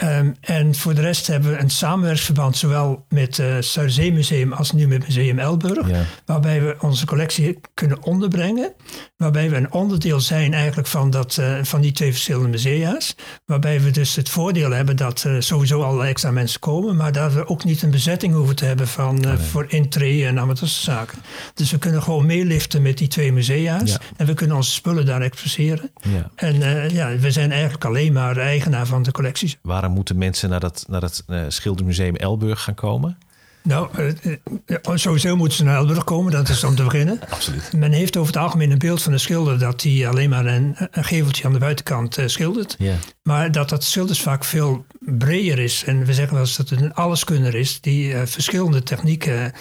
Um, 0.04 0.36
en 0.40 0.74
voor 0.74 0.94
de 0.94 1.00
rest 1.00 1.26
hebben 1.26 1.50
we 1.50 1.58
een 1.58 1.70
samenwerksverband, 1.70 2.56
zowel 2.56 3.04
met 3.08 3.36
het 3.36 3.46
uh, 3.46 3.58
Zuiderzeemuseum 3.60 4.52
als 4.52 4.72
nu 4.72 4.88
met 4.88 5.06
Museum 5.06 5.38
Elburg, 5.38 6.06
waarbij 6.24 6.62
we 6.62 6.76
onze 6.80 7.06
collectie 7.06 7.60
kunnen 7.74 8.02
onderbrengen. 8.02 8.74
Waarbij 9.16 9.50
we 9.50 9.56
een 9.56 9.72
onderdeel 9.72 10.20
zijn 10.20 10.54
eigenlijk 10.54 10.88
van, 10.88 11.10
dat, 11.10 11.36
uh, 11.40 11.58
van 11.62 11.80
die 11.80 11.92
twee 11.92 12.10
verschillende 12.10 12.48
musea's. 12.48 13.14
Waarbij 13.44 13.80
we 13.80 13.90
dus 13.90 14.16
het 14.16 14.28
voordeel 14.28 14.70
hebben 14.70 14.96
dat 14.96 15.26
sowieso 15.38 15.82
al 15.82 16.04
extra 16.04 16.30
mensen 16.30 16.60
komen, 16.60 16.96
maar 16.96 17.12
dat 17.12 17.32
we 17.32 17.48
ook 17.48 17.64
niet 17.64 17.82
een 17.82 17.90
bezetting 17.90 18.34
hoeven 18.34 18.56
te 18.56 18.64
hebben 18.64 18.88
van, 18.88 19.26
uh, 19.26 19.34
voor 19.34 19.64
intree 19.68 20.26
en 20.26 20.38
amateurzaken. 20.38 21.18
Dus 21.54 21.70
we 21.70 21.78
kunnen 21.78 22.02
gewoon 22.02 22.26
meeliften 22.26 22.82
met 22.82 22.98
die 22.98 23.08
twee 23.08 23.32
musea's 23.32 23.90
ja. 23.90 23.98
en 24.16 24.26
we 24.26 24.34
kunnen 24.34 24.56
onze 24.56 24.70
spullen 24.70 25.06
daar 25.06 25.20
exposeren. 25.20 25.90
Ja. 26.02 26.30
En 26.34 26.90
ja, 26.92 27.16
we 27.16 27.30
zijn 27.30 27.52
eigenlijk 27.52 27.84
alleen 27.84 28.12
maar 28.12 28.36
eigenaar 28.36 28.86
van 28.86 29.02
de 29.02 29.12
collecties 29.12 29.56
moeten 29.90 30.18
mensen 30.18 30.50
naar 30.50 30.60
dat, 30.60 30.84
naar 30.88 31.00
dat 31.00 31.24
Schildermuseum 31.48 32.16
Elburg 32.16 32.62
gaan 32.62 32.74
komen? 32.74 33.18
Nou, 33.66 33.88
uh, 33.96 34.78
sowieso 34.94 35.36
moeten 35.36 35.56
ze 35.56 35.64
naar 35.64 35.76
Elburg 35.76 36.04
komen, 36.04 36.32
dat 36.32 36.48
is 36.48 36.64
om 36.64 36.74
te 36.74 36.82
beginnen. 36.82 37.20
Absoluut. 37.28 37.72
Men 37.72 37.92
heeft 37.92 38.16
over 38.16 38.32
het 38.34 38.42
algemeen 38.42 38.70
een 38.70 38.78
beeld 38.78 39.02
van 39.02 39.12
een 39.12 39.20
schilder 39.20 39.58
dat 39.58 39.82
hij 39.82 40.08
alleen 40.08 40.30
maar 40.30 40.46
een, 40.46 40.76
een 40.90 41.04
geveltje 41.04 41.44
aan 41.44 41.52
de 41.52 41.58
buitenkant 41.58 42.18
schildert. 42.26 42.74
Yeah. 42.78 42.94
Maar 43.22 43.52
dat 43.52 43.68
dat 43.68 43.84
schildersvak 43.84 44.44
veel 44.44 44.86
breder 45.00 45.58
is. 45.58 45.84
En 45.84 46.04
we 46.04 46.14
zeggen 46.14 46.34
wel 46.34 46.42
eens 46.42 46.56
dat 46.56 46.68
het 46.68 46.80
een 46.80 46.94
alleskunner 46.94 47.54
is 47.54 47.80
die 47.80 48.16
verschillende 48.16 48.82
technieken 48.82 49.52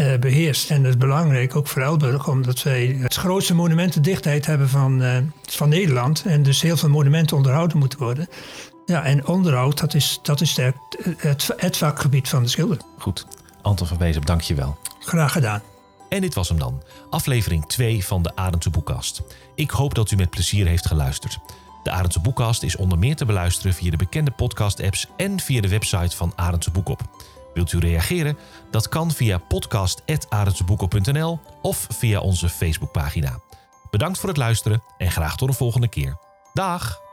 uh, 0.00 0.14
beheerst. 0.20 0.70
En 0.70 0.82
dat 0.82 0.92
is 0.92 0.98
belangrijk 0.98 1.56
ook 1.56 1.66
voor 1.66 1.82
Elburg, 1.82 2.28
omdat 2.28 2.62
wij 2.62 2.96
het 3.00 3.14
grootste 3.14 3.54
monumentendichtheid 3.54 4.46
hebben 4.46 4.68
van, 4.68 5.02
van 5.42 5.68
Nederland. 5.68 6.22
En 6.26 6.42
dus 6.42 6.62
heel 6.62 6.76
veel 6.76 6.88
monumenten 6.88 7.36
onderhouden 7.36 7.78
moeten 7.78 7.98
worden. 7.98 8.28
Ja, 8.86 9.04
en 9.04 9.26
onderhoud, 9.26 9.78
dat 9.78 9.94
is, 9.94 10.18
dat 10.22 10.40
is 10.40 10.56
het, 10.56 10.74
het, 11.16 11.50
het 11.56 11.76
vakgebied 11.76 12.28
van 12.28 12.42
de 12.42 12.48
schilder. 12.48 12.78
Goed. 12.98 13.26
Anton 13.66 13.86
van 13.86 13.98
Wezen, 13.98 14.22
dank 14.22 14.40
je 14.40 14.54
wel. 14.54 14.78
Graag 15.00 15.32
gedaan. 15.32 15.62
En 16.08 16.20
dit 16.20 16.34
was 16.34 16.48
hem 16.48 16.58
dan, 16.58 16.82
aflevering 17.10 17.66
2 17.66 18.04
van 18.04 18.22
de 18.22 18.36
Arendse 18.36 18.70
Boekkast. 18.70 19.22
Ik 19.54 19.70
hoop 19.70 19.94
dat 19.94 20.10
u 20.10 20.16
met 20.16 20.30
plezier 20.30 20.66
heeft 20.66 20.86
geluisterd. 20.86 21.38
De 21.82 21.90
Arendse 21.90 22.20
Boekkast 22.20 22.62
is 22.62 22.76
onder 22.76 22.98
meer 22.98 23.16
te 23.16 23.24
beluisteren 23.24 23.74
via 23.74 23.90
de 23.90 23.96
bekende 23.96 24.30
podcast-apps 24.30 25.06
en 25.16 25.40
via 25.40 25.60
de 25.60 25.68
website 25.68 26.16
van 26.16 26.32
Arendse 26.36 26.70
Boekop. 26.70 27.00
Wilt 27.54 27.72
u 27.72 27.78
reageren? 27.78 28.38
Dat 28.70 28.88
kan 28.88 29.10
via 29.10 29.38
podcast.arendseboekop.nl 29.38 31.40
of 31.62 31.86
via 31.90 32.20
onze 32.20 32.48
Facebookpagina. 32.48 33.40
Bedankt 33.90 34.18
voor 34.18 34.28
het 34.28 34.38
luisteren 34.38 34.82
en 34.98 35.10
graag 35.10 35.36
tot 35.36 35.48
de 35.48 35.54
volgende 35.54 35.88
keer. 35.88 36.18
Dag! 36.52 37.05